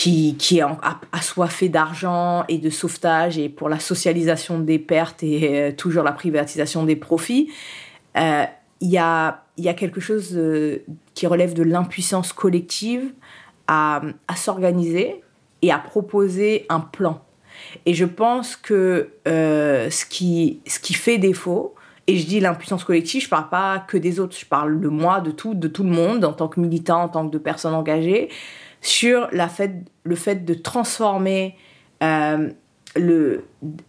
[0.01, 0.65] qui, qui est
[1.13, 6.13] assoiffé d'argent et de sauvetage et pour la socialisation des pertes et euh, toujours la
[6.13, 7.53] privatisation des profits,
[8.17, 8.45] euh,
[8.81, 10.41] il y, a, y a quelque chose
[11.13, 13.13] qui relève de l'impuissance collective
[13.67, 14.01] à,
[14.37, 15.21] s'organiser
[15.61, 17.23] et à proposer un plan.
[17.85, 21.75] Et je pense que euh, ce, qui, ce qui fait défaut,
[22.07, 25.21] et je dis l'impuissance collective, je parle pas que des autres, je parle de moi,
[25.21, 27.75] de tout, de tout le monde, en tant que militant, en tant que de personne
[27.75, 28.31] engagée,
[28.81, 31.57] sur le fait de transformer
[32.03, 32.51] euh,
[32.97, 33.45] le,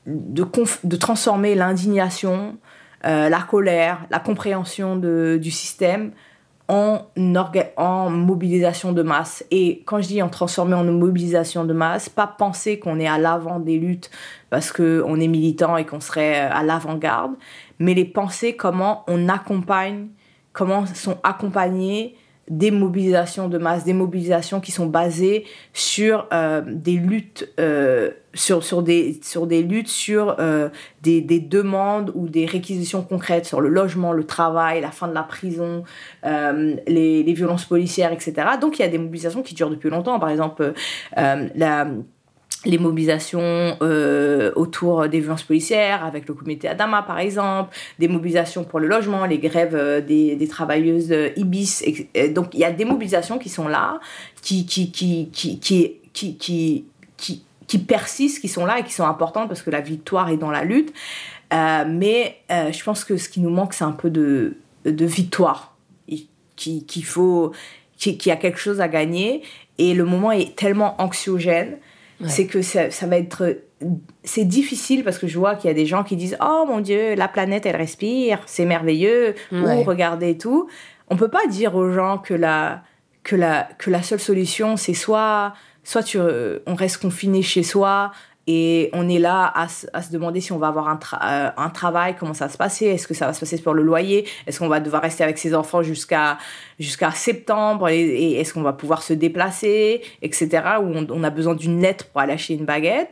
[0.05, 0.45] de,
[0.83, 2.57] de transformer l'indignation,
[3.05, 6.11] euh, la colère, la compréhension de, du système
[6.67, 7.01] en,
[7.77, 9.43] en mobilisation de masse.
[9.51, 13.17] Et quand je dis en transformer en mobilisation de masse, pas penser qu'on est à
[13.17, 14.11] l'avant des luttes
[14.49, 17.33] parce qu'on est militant et qu'on serait euh, à l'avant-garde,
[17.79, 20.09] mais les penser comment on accompagne,
[20.53, 22.15] comment sont accompagnés
[22.52, 28.84] des mobilisations de masse, des mobilisations qui sont basées sur euh, des luttes, euh, sur,
[28.84, 29.22] des,
[29.64, 30.68] luttes, sur euh,
[31.02, 35.14] des, des, demandes ou des réquisitions concrètes sur le logement, le travail, la fin de
[35.14, 35.86] la prison,
[36.24, 38.34] les, violences policières, etc.
[38.60, 40.20] Donc il y a des mobilisations qui durent depuis longtemps.
[40.20, 40.74] Par exemple,
[41.16, 41.88] la
[42.66, 48.64] les mobilisations euh, autour des violences policières, avec le comité Adama par exemple, des mobilisations
[48.64, 51.84] pour le logement, les grèves euh, des, travailleuses Ibis.
[52.30, 53.99] donc il y a des mobilisations qui sont là,
[54.41, 56.86] qui, qui, qui, qui, qui, qui,
[57.18, 60.38] qui, qui, persistent, qui sont là et qui sont importantes parce que la victoire est
[60.38, 60.93] dans la lutte.
[61.53, 65.76] Euh, mais je pense que ce qui nous manque, c'est un peu de, de victoire,
[66.55, 67.53] qu'il qui faut,
[67.97, 69.41] qu'il y a quelque chose à gagner.
[69.78, 71.78] Et le moment est tellement anxiogène
[72.28, 73.57] c'est que ça, ça, va être
[74.24, 76.80] c'est difficile parce que je vois qu'il y a des gens qui disent oh mon
[76.80, 80.67] dieu la planète elle respire c'est merveilleux ou regardez tout.
[81.09, 82.84] On peut pas dire aux gens que la
[83.24, 85.53] que la que la seule solution c'est soit
[85.84, 88.11] soit tu, on reste confiné chez soi
[88.54, 91.70] et on est là à, à, se demander si on va avoir un, euh, un
[91.70, 94.28] travail, comment ça va se passer, est-ce que ça va se passer pour le loyer,
[94.45, 96.38] est-ce qu'on va devoir rester avec ses enfants jusqu'à
[96.78, 101.56] jusqu'à septembre, et, est-ce qu'on va pouvoir se déplacer, etc., où on, on a besoin
[101.56, 103.12] d'une lettre pour aller acheter une baguette.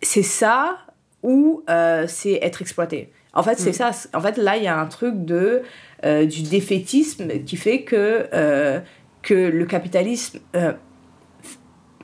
[0.00, 0.78] C'est ça
[1.22, 3.12] ou euh, c'est être exploité.
[3.34, 3.92] En fait, c'est mm.
[3.92, 4.08] ça.
[4.14, 5.62] En fait, là, il y a un truc de,
[6.06, 8.80] euh, du défaitisme qui fait que,
[9.20, 10.38] que le capitalisme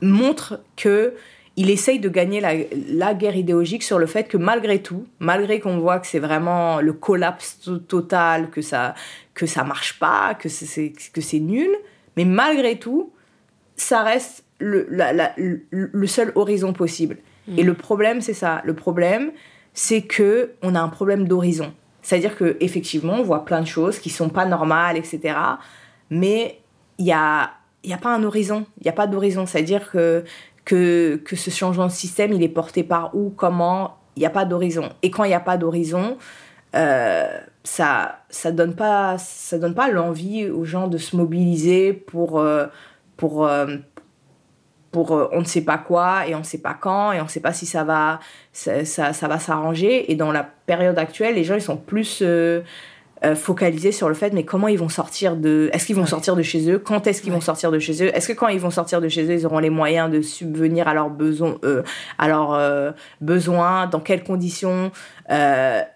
[0.02, 1.14] montre que
[1.56, 5.78] il essaye de gagner la, guerre idéologique sur le fait que malgré tout, malgré qu'on
[5.78, 8.94] voit que c'est vraiment le collapse total, que ça
[9.34, 11.70] que ça marche pas, que c'est que c'est nul,
[12.16, 13.12] mais malgré tout,
[13.76, 14.86] ça reste le,
[15.70, 17.18] le seul horizon possible.
[17.56, 17.66] Et mm.
[17.66, 18.62] le problème, c'est ça.
[18.64, 19.32] Le problème,
[19.74, 21.72] c'est que on a un problème d'horizon.
[22.02, 25.36] C'est-à-dire que effectivement, on voit plein de choses qui sont pas normales, etc.
[26.10, 26.60] Mais
[26.98, 27.50] il y a
[27.82, 29.46] il n'y a pas un horizon, il n'y a pas d'horizon.
[29.46, 30.24] C'est-à-dire que
[30.64, 34.30] que, que ce changement de système, il est porté par où, comment, il n'y a
[34.30, 34.90] pas d'horizon.
[35.02, 36.16] Et quand il n'y a pas d'horizon,
[36.74, 39.16] euh, ça ça donne pas
[39.52, 42.66] donne pas l'envie aux gens de se mobiliser pour euh,
[43.16, 43.76] pour euh,
[44.90, 47.28] pour on ne sait pas quoi et on ne sait pas quand et on ne
[47.28, 48.18] sait pas si ça va
[48.52, 52.24] ça va s'arranger et dans la période actuelle les gens ils sont plus
[53.24, 56.36] euh, focaliser sur le fait mais comment ils vont sortir de est-ce qu'ils vont sortir
[56.36, 56.78] de chez eux?
[56.78, 58.14] Quand est-ce qu'ils vont sortir de chez eux?
[58.14, 60.88] Est-ce que quand ils vont sortir de chez eux ils auront les moyens de subvenir
[60.88, 61.82] à leurs besoins euh,
[62.18, 64.90] à leurs euh, besoins dans quelles conditions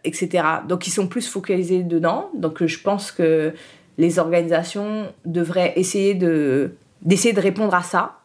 [0.05, 2.31] etc donc ils sont plus focalisés dedans.
[2.35, 3.53] Donc je pense que
[3.99, 6.73] les organisations devraient essayer de
[7.03, 8.21] d'essayer de répondre à ça.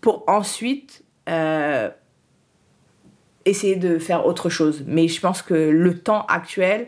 [0.00, 1.02] Pour ensuite
[3.44, 4.84] essayer de faire autre chose.
[4.86, 6.86] Mais je pense que le temps actuel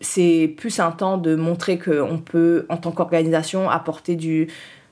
[0.00, 4.48] c'est plus un temps de montrer qu'on peut, en tant qu'organisation, apporter du,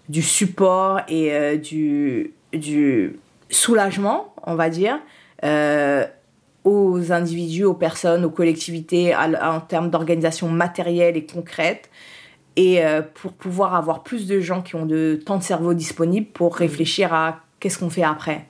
[0.09, 3.19] du support et euh, du, du
[3.51, 4.99] soulagement, on va dire,
[5.45, 6.05] euh,
[6.65, 11.89] aux individus, aux personnes, aux collectivités, en termes d'organisation matérielle et concrète,
[12.57, 16.27] et euh, pour pouvoir avoir plus de gens qui ont de temps de cerveau disponible
[16.27, 18.47] pour réfléchir à qu'est-ce qu'on fait après.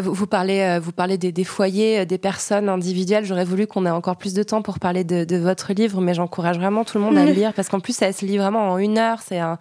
[0.00, 3.24] Vous, parlez, euh, vous parlez des, foyers, euh, des personnes individuelles.
[3.24, 6.58] J'aurais voulu qu'on ait encore plus de temps pour parler de, votre livre, mais j'encourage
[6.58, 8.78] vraiment tout le monde à le lire parce qu'en plus, ça se lit vraiment en
[8.78, 9.20] une heure.
[9.24, 9.58] C'est un,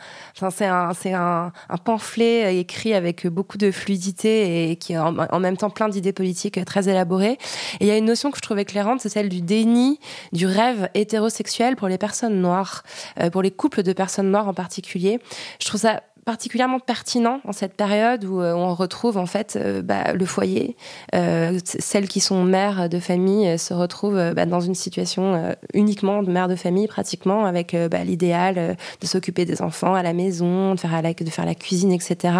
[0.51, 5.57] c'est un, un, un, pamphlet écrit avec beaucoup de fluidité et qui est en, même
[5.57, 7.37] temps plein d'idées politiques très élaborées.
[7.79, 9.99] Et il y a une notion que je trouve éclairante, c'est celle du déni
[10.33, 12.83] du rêve hétérosexuel pour les personnes noires,
[13.19, 15.19] euh, pour les couples de personnes noires en particulier.
[15.59, 19.81] Je trouve ça particulièrement pertinent en cette période où euh, on retrouve en fait euh,
[19.81, 20.75] bah, le foyer.
[21.15, 26.31] Euh, celles qui sont mères de famille se retrouvent bah, dans une situation uniquement de
[26.31, 30.79] mère de famille pratiquement avec bah, l'idéal de s'occuper des enfants à la maison, de
[30.79, 32.33] faire la, cuisine, etc.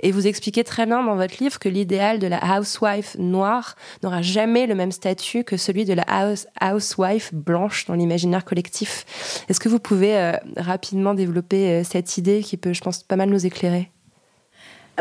[0.00, 4.22] Et vous expliquez très bien dans votre livre que l'idéal de la housewife noire n'aura
[4.22, 9.44] jamais le même statut que celui de la house, housewife blanche dans l'imaginaire collectif.
[9.48, 13.44] Est-ce que vous pouvez rapidement développer cette idée qui peut, je pense, pas mal nous
[13.44, 13.90] éclairer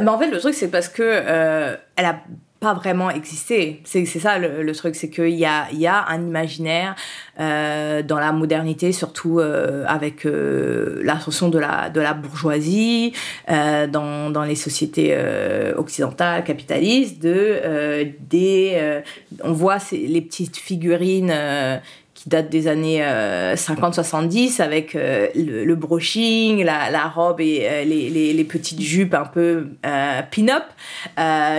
[0.01, 2.21] mais en fait, le truc, c'est parce que euh, elle a
[2.59, 3.81] pas vraiment existé.
[3.85, 6.95] C'est ça le, truc, c'est qu'il y a, un imaginaire
[7.39, 13.13] euh, dans la modernité, surtout euh, avec euh, l'ascension de la, bourgeoisie,
[13.49, 19.01] euh, dans, les sociétés euh, occidentales, capitalistes, de, des,
[19.43, 21.33] on voit les petites figurines
[22.19, 28.43] qui date des années 50-70 euh, avec euh, le, brushing, la, robe et euh, les,
[28.43, 29.69] petites jupes un peu
[30.29, 30.65] pin-up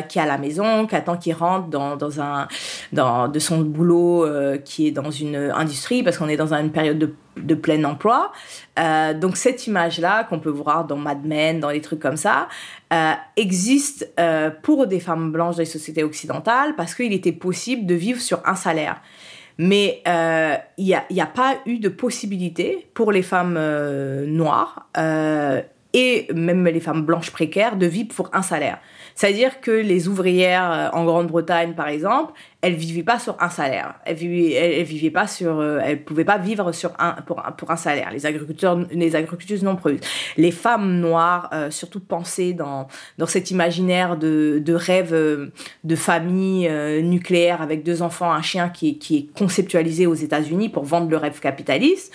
[0.08, 2.46] qui est à la maison, qui attend qu'il rentre dans, dans un,
[2.92, 4.26] dans, de son boulot
[4.62, 8.32] qui est dans une industrie parce qu'on est dans une période de de plein emploi.
[9.20, 12.48] donc cette image-là qu'on peut voir dans Mad Men, dans les trucs comme ça,
[13.36, 14.12] existe
[14.62, 18.56] pour des femmes blanches les sociétés occidentales parce qu'il était possible de vivre sur un
[18.56, 19.00] salaire.
[19.58, 25.60] Mais euh, il n'y a, pas eu de possibilité pour les femmes euh, noires euh,
[25.92, 28.78] et même les femmes blanches précaires de vivre pour un salaire.
[29.14, 32.32] C'est-à-dire que les ouvrières euh, en Grande-Bretagne, par exemple,
[32.62, 33.94] elles vivaient pas sur un salaire.
[34.04, 37.52] Elles vivaient, elles, vivaient pas sur, euh, elles pouvaient pas vivre sur un pour, un
[37.52, 38.10] pour un salaire.
[38.12, 39.98] Les agriculteurs, les agricultrices non plus.
[40.36, 42.86] Les femmes noires, euh, surtout pensées dans
[43.18, 46.70] dans cet imaginaire de de rêve de famille
[47.02, 51.16] nucléaire avec deux enfants, un chien qui qui est conceptualisé aux États-Unis pour vendre le
[51.16, 52.12] rêve capitaliste.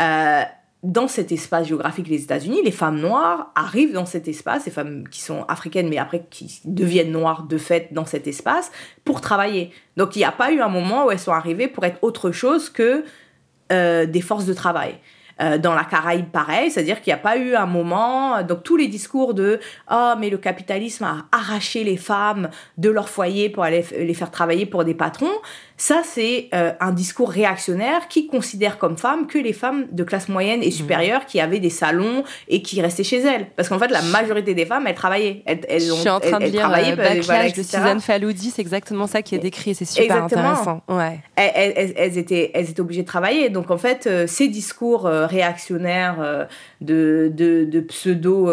[0.00, 0.42] Euh,
[0.82, 5.08] dans cet espace géographique les États-Unis, les femmes noires arrivent dans cet espace, les femmes
[5.08, 8.70] qui sont africaines mais après qui deviennent noires de fait dans cet espace
[9.04, 9.72] pour travailler.
[9.96, 12.30] Donc il n'y a pas eu un moment où elles sont arrivées pour être autre
[12.30, 13.04] chose que
[13.72, 14.94] euh, des forces de travail.
[15.40, 18.76] Euh, dans la Caraïbe, pareil, c'est-à-dire qu'il n'y a pas eu un moment, donc tous
[18.76, 23.62] les discours de oh mais le capitalisme a arraché les femmes de leur foyer pour
[23.62, 25.30] aller les faire travailler pour des patrons,
[25.80, 30.28] ça, c'est euh, un discours réactionnaire qui considère comme femmes que les femmes de classe
[30.28, 30.72] moyenne et mmh.
[30.72, 33.46] supérieure qui avaient des salons et qui restaient chez elles.
[33.54, 35.42] Parce qu'en fait, la majorité des femmes, elles travaillaient.
[35.46, 38.60] Elles, elles ont, Je suis en train de lire euh, Backlash de Suzanne Faloudi, c'est
[38.60, 40.82] exactement ça qui est décrit, c'est super intéressant.
[40.88, 41.20] Ouais.
[41.36, 43.48] Elles, elles, étaient, elles étaient obligées de travailler.
[43.48, 46.48] Donc en fait, euh, ces discours réactionnaires
[46.80, 48.50] de, de, pseudo,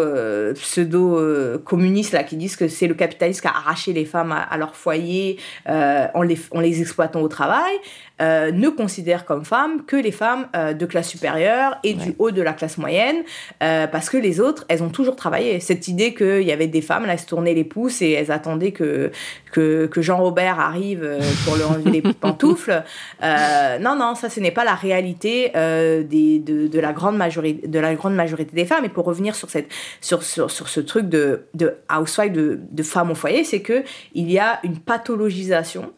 [0.54, 4.56] pseudo communistes là, qui disent que c'est le capitalisme qui a arraché les femmes à,
[4.56, 7.76] leur foyer en, les, en les exploitant au travail
[8.22, 12.30] euh, ne considèrent comme femmes que les femmes euh, de classe supérieure et du haut
[12.30, 13.16] de la classe moyenne,
[13.62, 15.60] euh, parce que les autres, elles ont toujours travaillé.
[15.60, 18.32] Cette idée qu'il y avait des femmes, là, elles se tournaient les pouces et elles
[18.32, 19.10] attendaient que,
[19.52, 21.06] que, que Jean-Robert arrive
[21.44, 22.82] pour leur enlever les pantoufles.
[23.22, 27.78] non, non, ça, ce n'est pas la réalité des, de, de, la grande majorité, de
[27.78, 28.86] la grande majorité des femmes.
[28.86, 29.68] Et pour revenir sur, cette,
[30.00, 33.84] sur, sur, sur ce truc de, de housewife, de, de femmes au foyer, c'est qu'il
[34.14, 35.92] y a une pathologisation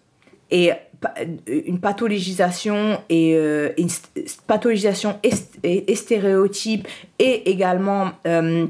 [0.51, 0.73] et
[1.47, 3.71] une pathologisation et euh,
[4.47, 6.89] pathologisation et, stéréotype
[7.19, 8.67] et également euh,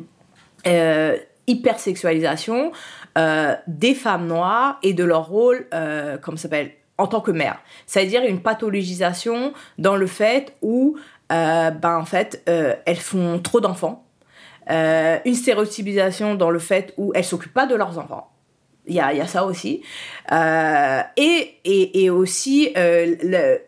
[0.67, 1.17] euh,
[1.47, 2.73] hypersexualisation
[3.17, 5.67] euh, des femmes noires et de leur rôle
[6.23, 7.61] comme s'appelle en tant que mère.
[7.87, 10.99] C'est-à-dire une pathologisation dans le fait où
[11.31, 14.05] ben en fait elles font trop d'enfants.
[14.69, 18.31] Une stéréotypisation dans le fait où elles s'occupent pas de leurs enfants
[18.89, 19.83] il y a, y a, ça aussi.
[20.33, 23.15] Euh, et, et, et, aussi, euh,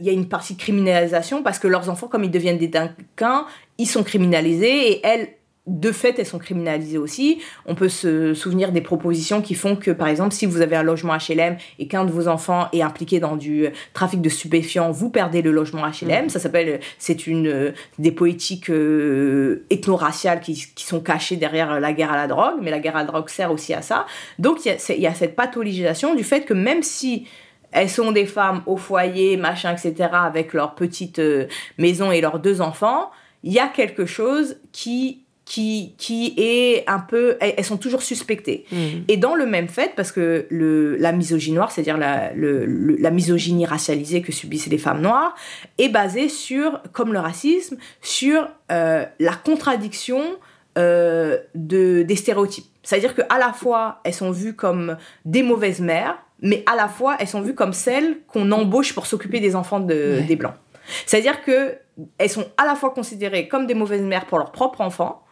[0.01, 2.68] il y a une partie de criminalisation parce que leurs enfants, comme ils deviennent des
[2.68, 3.47] délinquants,
[3.79, 5.29] ils sont criminalisés et elles,
[5.71, 7.41] de fait, elles sont criminalisées aussi.
[7.64, 10.83] On peut se souvenir des propositions qui font que, par exemple, si vous avez un
[10.83, 15.11] logement HLM et qu'un de vos enfants est impliqué dans du trafic de stupéfiants, vous
[15.11, 16.27] perdez le logement HLM.
[16.27, 16.29] Mmh.
[16.31, 22.12] Ça s'appelle, c'est une des politiques euh, ethno-raciales qui, qui, sont cachées derrière la guerre
[22.12, 24.07] à la drogue, mais la guerre à la drogue sert aussi à ça.
[24.41, 27.29] Donc, il y, y, a cette pathologisation du fait que même si
[27.71, 31.47] elles sont des femmes au foyer, machin, etc., avec leur petite euh,
[31.79, 33.12] maison et leurs deux enfants,
[33.45, 37.37] il y a quelque chose qui qui, qui est un peu...
[37.41, 38.67] Elles, sont toujours suspectées.
[38.71, 38.77] Mm.
[39.09, 42.95] Et dans le même fait, parce que le, la misogynie noire, c'est-à-dire la, le- le-
[42.97, 45.35] la misogynie racialisée que subissent les femmes noires,
[45.79, 50.23] est basée sur, comme le racisme, sur euh, la contradiction
[50.79, 52.67] euh, de, des stéréotypes.
[52.85, 57.17] C'est-à-dire qu'à la fois, elles sont vues comme des mauvaises mères, mais à la fois,
[57.19, 60.23] elles sont vues comme celles qu'on embauche pour s'occuper des enfants de, Ouais.
[60.23, 60.55] des Blancs.
[61.07, 61.75] C'est-à-dire que
[62.19, 65.23] elles sont à la fois considérées comme des mauvaises mères pour leurs propres enfants,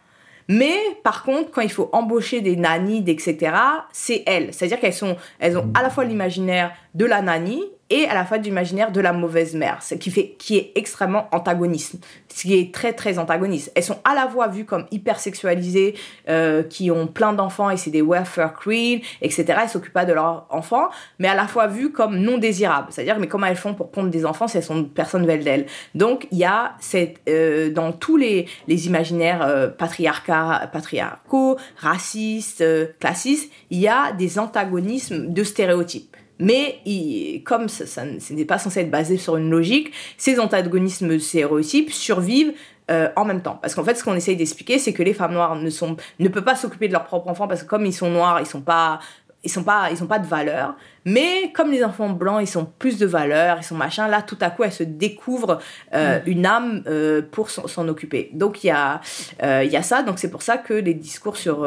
[0.49, 3.55] mais par contre, quand il faut embaucher des nannies, etc.,
[3.93, 4.51] c'est elles.
[4.51, 8.25] C'est-à-dire qu'elles sont, elles ont à la fois l'imaginaire de la nanny et à la
[8.25, 11.95] fois l'imaginaire de la mauvaise mère, ce qui fait, qui est extrêmement antagoniste,
[12.27, 13.71] ce qui est très très antagoniste.
[13.75, 15.95] Elles sont à la fois vues comme hyper sexualisées,
[16.29, 19.45] euh, qui ont plein d'enfants et c'est des welfare queens, etc.
[19.63, 22.87] Elles s'occupent pas de leurs enfants, mais à la fois vues comme non désirables.
[22.91, 25.65] C'est-à-dire, mais comment elles font pour prendre des enfants si elles sont personne veulent d'elles?
[25.95, 32.87] Donc il y a cette, euh, dans tous les, les imaginaires euh, patriarcaux, racistes, euh,
[32.99, 36.08] classistes, il y a des antagonismes de stéréotypes.
[36.39, 41.19] Mais il- comme ça, ça n'est pas censé être basé sur une logique, ces antagonismes
[41.19, 42.53] stéréotypes survivent
[42.89, 43.59] euh, en même temps.
[43.61, 46.27] Parce qu'en fait, ce qu'on essaye d'expliquer, c'est que les femmes noires ne, sont, ne
[46.27, 48.61] peuvent pas s'occuper de leurs propres enfants parce que comme ils sont noirs, ils sont
[48.61, 48.99] pas
[49.41, 50.75] ils sont pas ils ont pas de valeur.
[51.05, 54.37] Mais comme les enfants blancs ils sont plus de valeur ils sont machin là tout
[54.41, 55.59] à coup elles se découvrent
[55.93, 58.31] euh, une âme euh, pour s'en occuper.
[58.33, 58.99] Donc il y a
[59.43, 60.01] euh, y a ça.
[60.03, 61.65] Donc c'est pour ça que les discours sur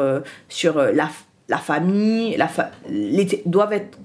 [0.49, 1.09] sur la
[1.49, 3.97] la famille la fa- les- doivent être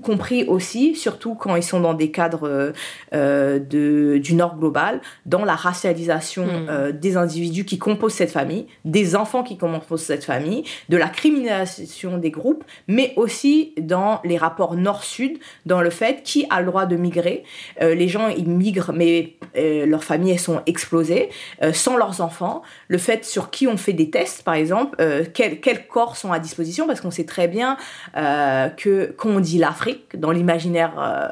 [0.00, 2.72] compris aussi surtout quand ils sont dans des cadres euh,
[3.14, 6.66] euh, de du nord global dans la racialisation Mm.
[6.68, 11.08] euh, des individus qui composent cette famille des enfants qui composent cette famille de la
[11.08, 16.66] criminalisation des groupes mais aussi dans les rapports nord-sud, dans le fait qui a le
[16.66, 17.44] droit de migrer.
[17.80, 21.28] Euh, les gens, ils migrent, mais leurs familles, elles sont explosées,
[21.72, 22.62] sans leurs enfants.
[22.88, 24.96] Le fait sur qui on fait des tests, par exemple,
[25.34, 27.76] quels, quels corps sont à disposition, parce qu'on sait très bien
[28.14, 31.28] que quand on dit l'Afrique, dans l'imaginaire euh,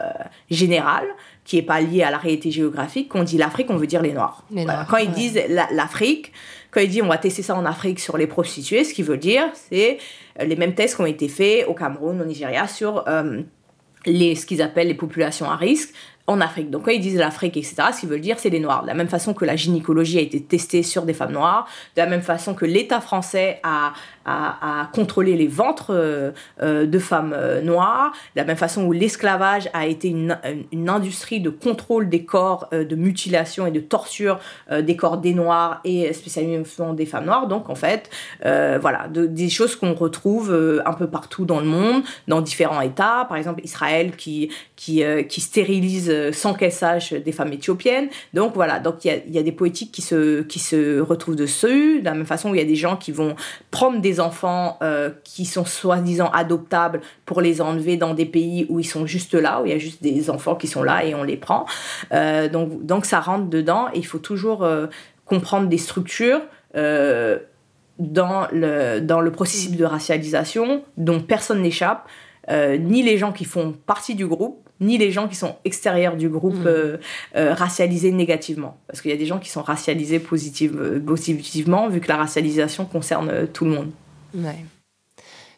[0.50, 1.04] général,
[1.44, 4.02] qui est pas lié à la réalité géographique, quand on dit l'Afrique, on veut dire
[4.02, 4.44] les Noirs.
[4.50, 4.72] Les Voilà.
[4.80, 5.14] Noirs, Quand ils ouais.
[5.14, 6.32] disent la- l'Afrique,
[6.70, 9.16] quand ils disent on va tester ça en Afrique sur les prostituées, ce qui veut
[9.16, 9.98] dire, c'est
[10.40, 13.40] euh, les mêmes tests qui ont été faits au Cameroun, au Nigeria, sur euh,
[14.06, 15.94] les, ce qu'ils appellent les populations à risque
[16.26, 16.68] en Afrique.
[16.68, 18.82] Donc quand ils disent l'Afrique, etc., ce qu'ils veulent dire, c'est les Noirs.
[18.82, 22.02] De la même façon que la gynécologie a été testée sur des femmes noires, de
[22.02, 23.94] la même façon que l'État français a,
[24.28, 26.30] a contrôlé les ventres euh,
[26.62, 30.38] euh, de femmes euh, noires, de la même façon où l'esclavage a été une,
[30.88, 34.38] industrie de contrôle des corps, de mutilation et de torture
[34.70, 37.46] des corps des Noirs et spécialement des femmes noires.
[37.46, 38.08] Donc en fait,
[38.42, 43.26] voilà, de- des choses qu'on retrouve un peu partout dans le monde, dans différents États.
[43.28, 45.02] Par exemple, Israël qui, qui,
[45.40, 48.08] stérilise sans sache des femmes éthiopiennes.
[48.32, 52.04] Donc voilà, donc il y a, des politiques qui se, qui se retrouvent dessus, de
[52.04, 53.36] la même façon où il y a des gens qui vont
[53.70, 58.80] prendre des enfants euh, qui sont soi-disant adoptables pour les enlever dans des pays où
[58.80, 61.14] ils sont juste là, où il y a juste des enfants qui sont là et
[61.14, 61.66] on les prend.
[62.12, 64.86] Euh, donc, donc ça rentre dedans et il faut toujours euh,
[65.24, 66.40] comprendre des structures.
[67.98, 72.08] dans le, dans le processus de racialisation dont personne n'échappe,
[72.50, 76.28] ni les gens qui font partie du groupe, ni les gens qui sont extérieurs du
[76.28, 76.66] groupe Mm.
[76.68, 76.96] euh,
[77.36, 78.78] euh, racialisés négativement.
[78.86, 82.84] Parce qu'il y a des gens qui sont racialisés positive- positivement, vu que la racialisation
[82.84, 83.90] concerne tout le monde.
[84.34, 84.64] Ouais.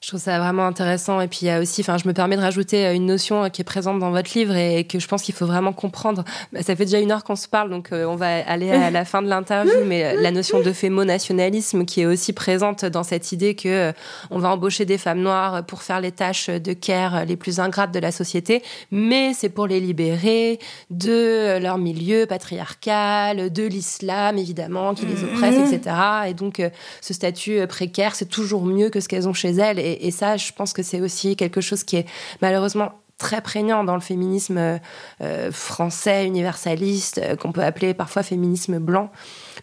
[0.03, 1.21] Je trouve ça vraiment intéressant.
[1.21, 3.45] Et puis il y a aussi, enfin, je me permets de rajouter euh, une notion
[3.45, 6.25] euh, qui est présente dans votre livre et que je pense qu'il faut vraiment comprendre.
[6.55, 8.91] Bah, ça fait déjà une heure qu'on se parle, donc euh, on va aller à
[8.91, 9.75] la fin de l'interview.
[9.85, 13.93] Mais la notion de fémonationalisme qui est aussi présente dans cette idée que
[14.31, 17.93] on va embaucher des femmes noires pour faire les tâches de care les plus ingrates
[17.93, 24.95] de la société, mais c'est pour les libérer de leur milieu patriarcal, de l'islam évidemment
[24.95, 25.75] qui les oppresse, Mhm.
[25.75, 25.97] etc.
[26.29, 26.63] Et donc
[27.03, 29.79] ce statut précaire, c'est toujours mieux que ce qu'elles ont chez elles.
[29.79, 32.07] Et, et ça, je pense que c'est aussi quelque chose qui est
[32.41, 34.81] malheureusement très prégnant dans le féminisme
[35.21, 39.11] euh, français, universaliste, euh, qu'on peut appeler parfois féminisme blanc.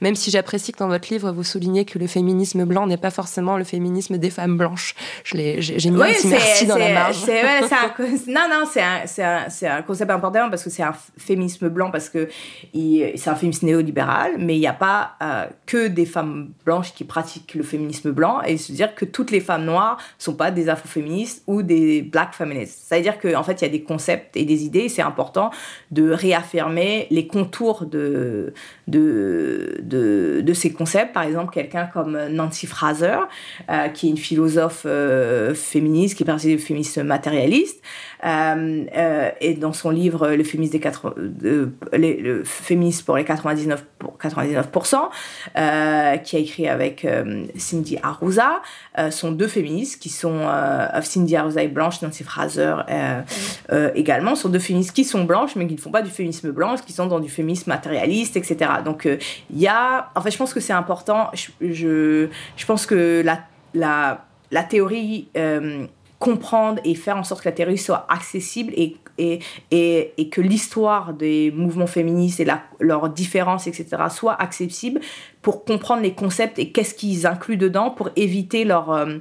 [0.01, 3.11] Même si j'apprécie que dans votre livre, vous soulignez que le féminisme blanc n'est pas
[3.11, 4.95] forcément le féminisme des femmes blanches.
[5.23, 5.57] J'ai
[5.89, 7.23] mis un petit merci dans la marge.
[7.27, 7.87] ouais, un
[8.27, 12.27] non, non, c'est un, concept important parce que c'est un féminisme blanc, parce que
[12.73, 17.03] c'est un féminisme néolibéral, mais il n'y a pas euh, que des femmes blanches qui
[17.03, 20.69] pratiquent le féminisme blanc, et se dire que toutes les femmes noires sont pas des
[20.69, 22.85] afroféministes ou des black feminists.
[22.87, 25.51] C'est-à-dire qu'en fait, il y a des concepts et des idées, et c'est important
[25.91, 28.53] de réaffirmer les contours de,
[28.87, 31.13] de, de, de ces concepts.
[31.13, 33.19] Par exemple, quelqu'un comme Nancy Fraser,
[33.69, 37.81] euh, qui est une philosophe euh, féministe, qui est partie du féminisme matérialiste,
[38.23, 41.13] et dans son livre Le féminisme, des 80,
[41.93, 47.07] le féminisme pour les 99%, pour 99% qui a écrit avec
[47.55, 48.61] Cindy Arouza,
[49.11, 50.47] sont deux féministes qui sont
[51.03, 52.75] Cindy Arouza est blanche, Nancy Fraser
[53.95, 56.75] également, sont deux féministes qui sont blanches mais qui ne font pas du féminisme blanc,
[56.85, 58.71] qui sont dans du féminisme matérialiste, etc.
[58.83, 59.07] Donc
[59.49, 61.29] il y a, en fait, je pense que c'est important.
[61.33, 63.39] Je, je, pense que la,
[63.73, 65.85] la, la théorie, euh,
[66.19, 69.39] comprendre et faire en sorte que la théorie soit accessible et, et,
[69.71, 72.47] et, et que l'histoire des mouvements féministes et
[72.79, 74.99] leurs différences, etc., soit accessible
[75.41, 78.91] pour comprendre les concepts et qu'est-ce qu'ils incluent dedans pour éviter leur.
[78.91, 79.17] Euh,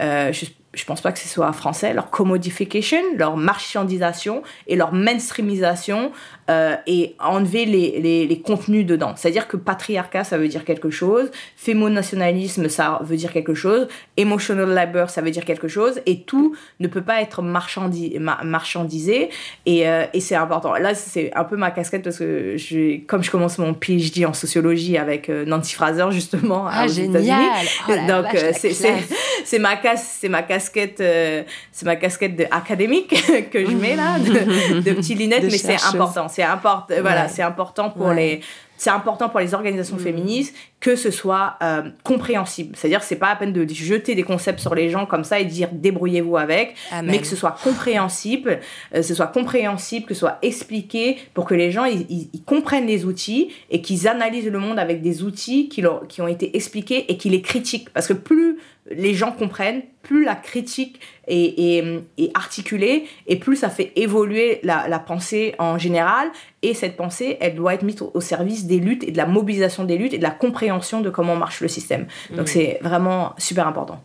[0.00, 0.32] euh,
[0.72, 6.12] je pense pas que ce soit français, leur commodification, leur marchandisation et leur mainstreamisation
[6.50, 9.12] euh, et enlever les, les, les contenus dedans.
[9.14, 13.86] C'est-à-dire que patriarcat, ça veut dire quelque chose, fémonationalisme, ça veut dire quelque chose,
[14.16, 19.28] emotional labor, ça veut dire quelque chose, et tout ne peut pas être marchandi marchandisé,
[19.64, 20.74] et, euh, et c'est important.
[20.74, 24.32] Là, c'est un peu ma casquette parce que je, comme je commence mon PhD en
[24.32, 27.40] sociologie avec euh, Nancy Fraser, justement, ah, aux génial.
[27.88, 28.26] Oh, Donc,
[29.44, 33.14] c'est ma, casse, ma casquette, c'est ma casquette de académique
[33.52, 37.42] que je mets là, de, de petits lunettes, mais c'est important c'est important, voilà, c'est
[37.42, 38.40] important pour les
[38.80, 40.00] c'est important pour les organisations mm.
[40.00, 42.74] féministes que ce soit euh, compréhensible.
[42.74, 45.44] C'est-à-dire, c'est pas à peine de jeter des concepts sur les gens comme ça et
[45.44, 46.74] dire débrouillez-vous avec,
[47.04, 48.60] mais que ce soit compréhensible,
[48.94, 53.04] euh, ce soit compréhensible, que ce soit expliqué pour que les gens ils, comprennent les
[53.04, 57.04] outils et qu'ils analysent le monde avec des outils qui, leur, qui ont été expliqués
[57.12, 57.90] et qui les critiquent.
[57.90, 58.56] Parce que plus
[58.90, 61.84] les gens comprennent, plus la critique est,
[62.18, 66.30] est, articulée et plus ça fait évoluer la, la, pensée en général.
[66.62, 69.84] Et cette pensée, elle doit être mise au service des luttes et de la mobilisation
[69.84, 72.06] des luttes et de la compréhension de comment marche le système.
[72.30, 72.46] Donc mm.
[72.46, 74.02] c'est vraiment super important.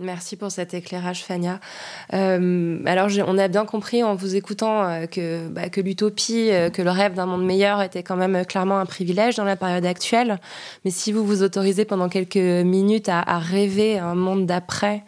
[0.00, 1.58] Merci pour cet éclairage, Fania.
[2.14, 6.70] Euh, alors, on a bien compris en vous écoutant euh, que, bah, que l'utopie, euh,
[6.70, 9.84] que le rêve d'un monde meilleur était quand même clairement un privilège dans la période
[9.84, 10.38] actuelle.
[10.84, 15.02] Mais si vous vous autorisez pendant quelques minutes à, à rêver un monde d'après,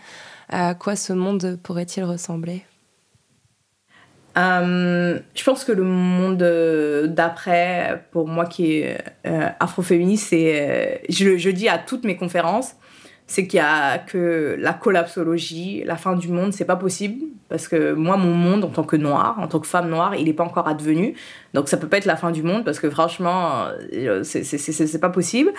[0.48, 2.64] à quoi ce monde pourrait-il ressembler?
[4.36, 6.42] Je pense que le monde
[7.08, 8.98] d'après, pour moi qui est
[9.58, 12.74] afroféministe, c'est, je, je dis à toutes mes conférences,
[13.30, 17.68] c'est qu'il y a que la collapsologie, la fin du monde, c'est pas possible parce
[17.68, 20.32] que moi, mon monde en tant que noire, en tant que femme noire, il n'est
[20.32, 21.14] pas encore advenu.
[21.54, 25.10] Donc ça peut pas être la fin du monde parce que franchement, euh, c'est pas
[25.10, 25.52] possible.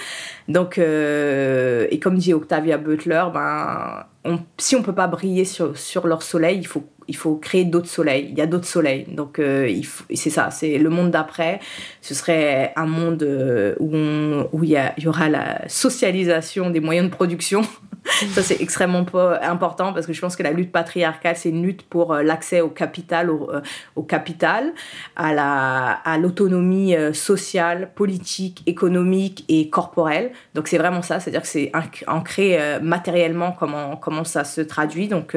[0.50, 6.08] Donc, euh, et comme dit Octavia Butler, ben, on, si on peut pas briller sur
[6.08, 8.30] leur soleil, il faut il faut créer d'autres soleils.
[8.32, 9.04] Il y a d'autres soleils.
[9.10, 9.70] Donc, euh,
[10.14, 11.60] c'est ça, c'est le monde d'après.
[12.02, 17.64] Ce serait un monde euh, où, il y aura la socialisation des moyens de production
[18.12, 19.06] ça, c'est extrêmement
[19.42, 22.62] important parce que je pense que la lutte patriarcale, c'est une lutte pour euh, l'accès
[22.62, 23.62] au capital, au, euh,
[23.96, 24.74] au, capital,
[25.16, 30.32] à, la, à l'autonomie euh, sociale, politique, économique et corporelle.
[30.56, 31.72] Donc, c'est vraiment ça, c'est-à-dire que c'est
[32.08, 35.08] ancré matériellement comment, comment ça se traduit.
[35.08, 35.36] Donc,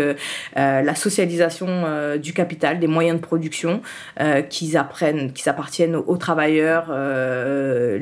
[0.56, 3.82] la socialisation du capital, des moyens de production
[4.48, 7.98] qui, apprennent, qui appartiennent aux, travailleurs, que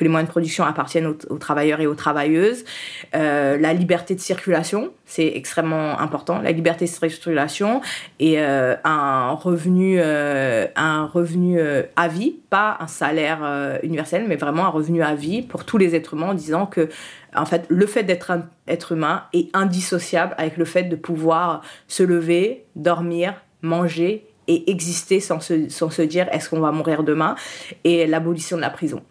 [0.00, 2.64] les moyens de production appartiennent aux, aux travailleurs et aux travailleuses,
[3.12, 7.80] la liberté de circulation, c'est extrêmement important, la liberté de circulation
[8.18, 14.36] et euh, un revenu, euh, un revenu euh, à vie, pas un salaire universel, mais
[14.36, 16.88] vraiment un revenu à vie pour tous les êtres humains, en disant que
[17.36, 21.62] en fait, le fait d'être un être humain est indissociable avec le fait de pouvoir
[21.88, 27.02] se lever, dormir, manger et exister sans se, sans se dire est-ce qu'on va mourir
[27.02, 27.34] demain
[27.82, 29.02] et l'abolition de la prison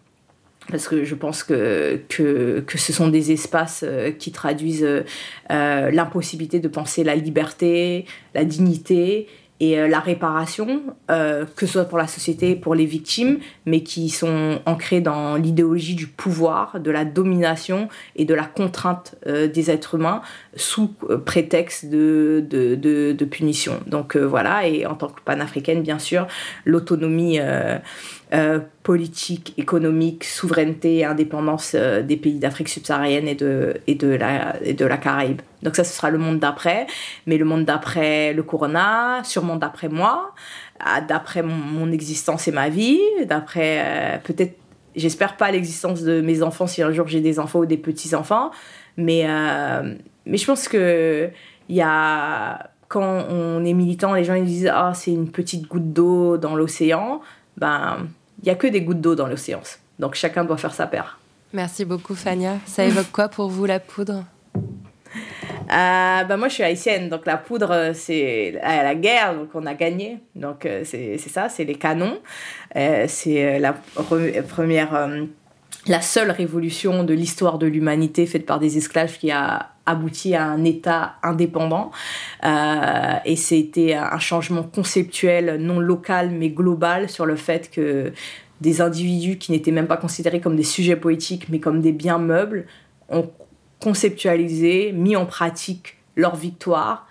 [0.70, 5.04] parce que je pense que, que, que, ce sont des espaces euh, qui traduisent
[5.50, 9.28] euh, l'impossibilité de penser la liberté, la dignité
[9.60, 14.08] et euh, la réparation, que ce soit pour la société, pour les victimes, mais qui
[14.08, 19.94] sont ancrés dans l'idéologie du pouvoir, de la domination et de la contrainte des êtres
[19.94, 20.22] humains
[20.56, 20.88] sous
[21.24, 23.80] prétexte de, de, de, de punition.
[23.86, 26.26] Donc voilà, et en tant que panafricaine, bien sûr,
[26.64, 27.38] l'autonomie
[28.34, 34.08] euh, politique, économique, souveraineté et indépendance euh, des pays d'Afrique subsaharienne et de, et, de
[34.08, 35.40] la, et de la Caraïbe.
[35.62, 36.88] Donc ça, ce sera le monde d'après,
[37.26, 40.34] mais le monde d'après le corona, sûrement d'après moi,
[40.80, 44.58] ah, d'après mon, existence et ma vie, d'après euh, peut-être,
[44.96, 48.50] j'espère pas l'existence de mes enfants si un jour j'ai des enfants ou des petits-enfants,
[48.96, 49.26] mais,
[50.26, 51.30] mais je pense que
[51.68, 55.68] il y a quand on est militant, les gens ils disent ah c'est une petite
[55.68, 57.20] goutte d'eau dans l'océan.
[57.56, 58.08] Ben
[58.44, 59.62] il n'y a que des gouttes d'eau dans l'océan.
[59.98, 61.18] Donc chacun doit faire sa paire.
[61.54, 62.58] Merci beaucoup Fania.
[62.66, 64.24] Ça évoque quoi pour vous la poudre?
[65.16, 69.72] Euh, bah moi, je suis haïtienne, donc la poudre, c'est la guerre, donc on a
[69.72, 70.18] gagné.
[70.34, 72.18] Donc euh, c'est ça, c'est les canons.
[72.76, 73.74] Euh, c'est la
[74.46, 75.08] première,
[75.86, 80.46] la seule révolution de l'histoire de l'humanité faite par des esclaves qui a abouti à
[80.46, 81.90] un État indépendant.
[82.42, 88.12] et c'était un changement conceptuel, non local, mais global, sur le fait que
[88.60, 92.18] des individus qui n'étaient même pas considérés comme des sujets poétiques, mais comme des biens
[92.18, 92.66] meubles,
[93.08, 93.30] ont
[93.80, 97.06] conceptualisé, mis en pratique leur victoire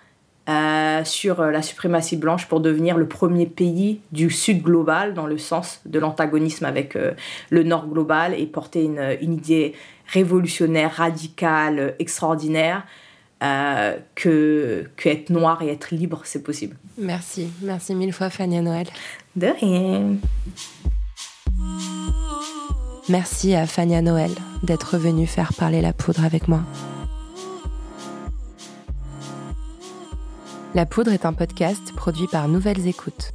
[0.48, 5.38] euh, sur la suprématie blanche pour devenir le premier pays du Sud global dans le
[5.38, 7.12] sens de l'antagonisme avec euh,
[7.50, 9.74] le Nord global et porter une idée
[10.06, 12.84] révolutionnaire, radicale, extraordinaire.
[13.42, 16.76] Euh, que, que être noir et être libre, c'est possible.
[16.96, 18.86] Merci, merci mille fois Fania Noël.
[19.36, 20.16] De rien.
[23.10, 24.30] Merci à Fania Noël
[24.62, 26.60] d'être venue faire parler la poudre avec moi.
[30.74, 33.34] La poudre est un podcast produit par Nouvelles Écoutes.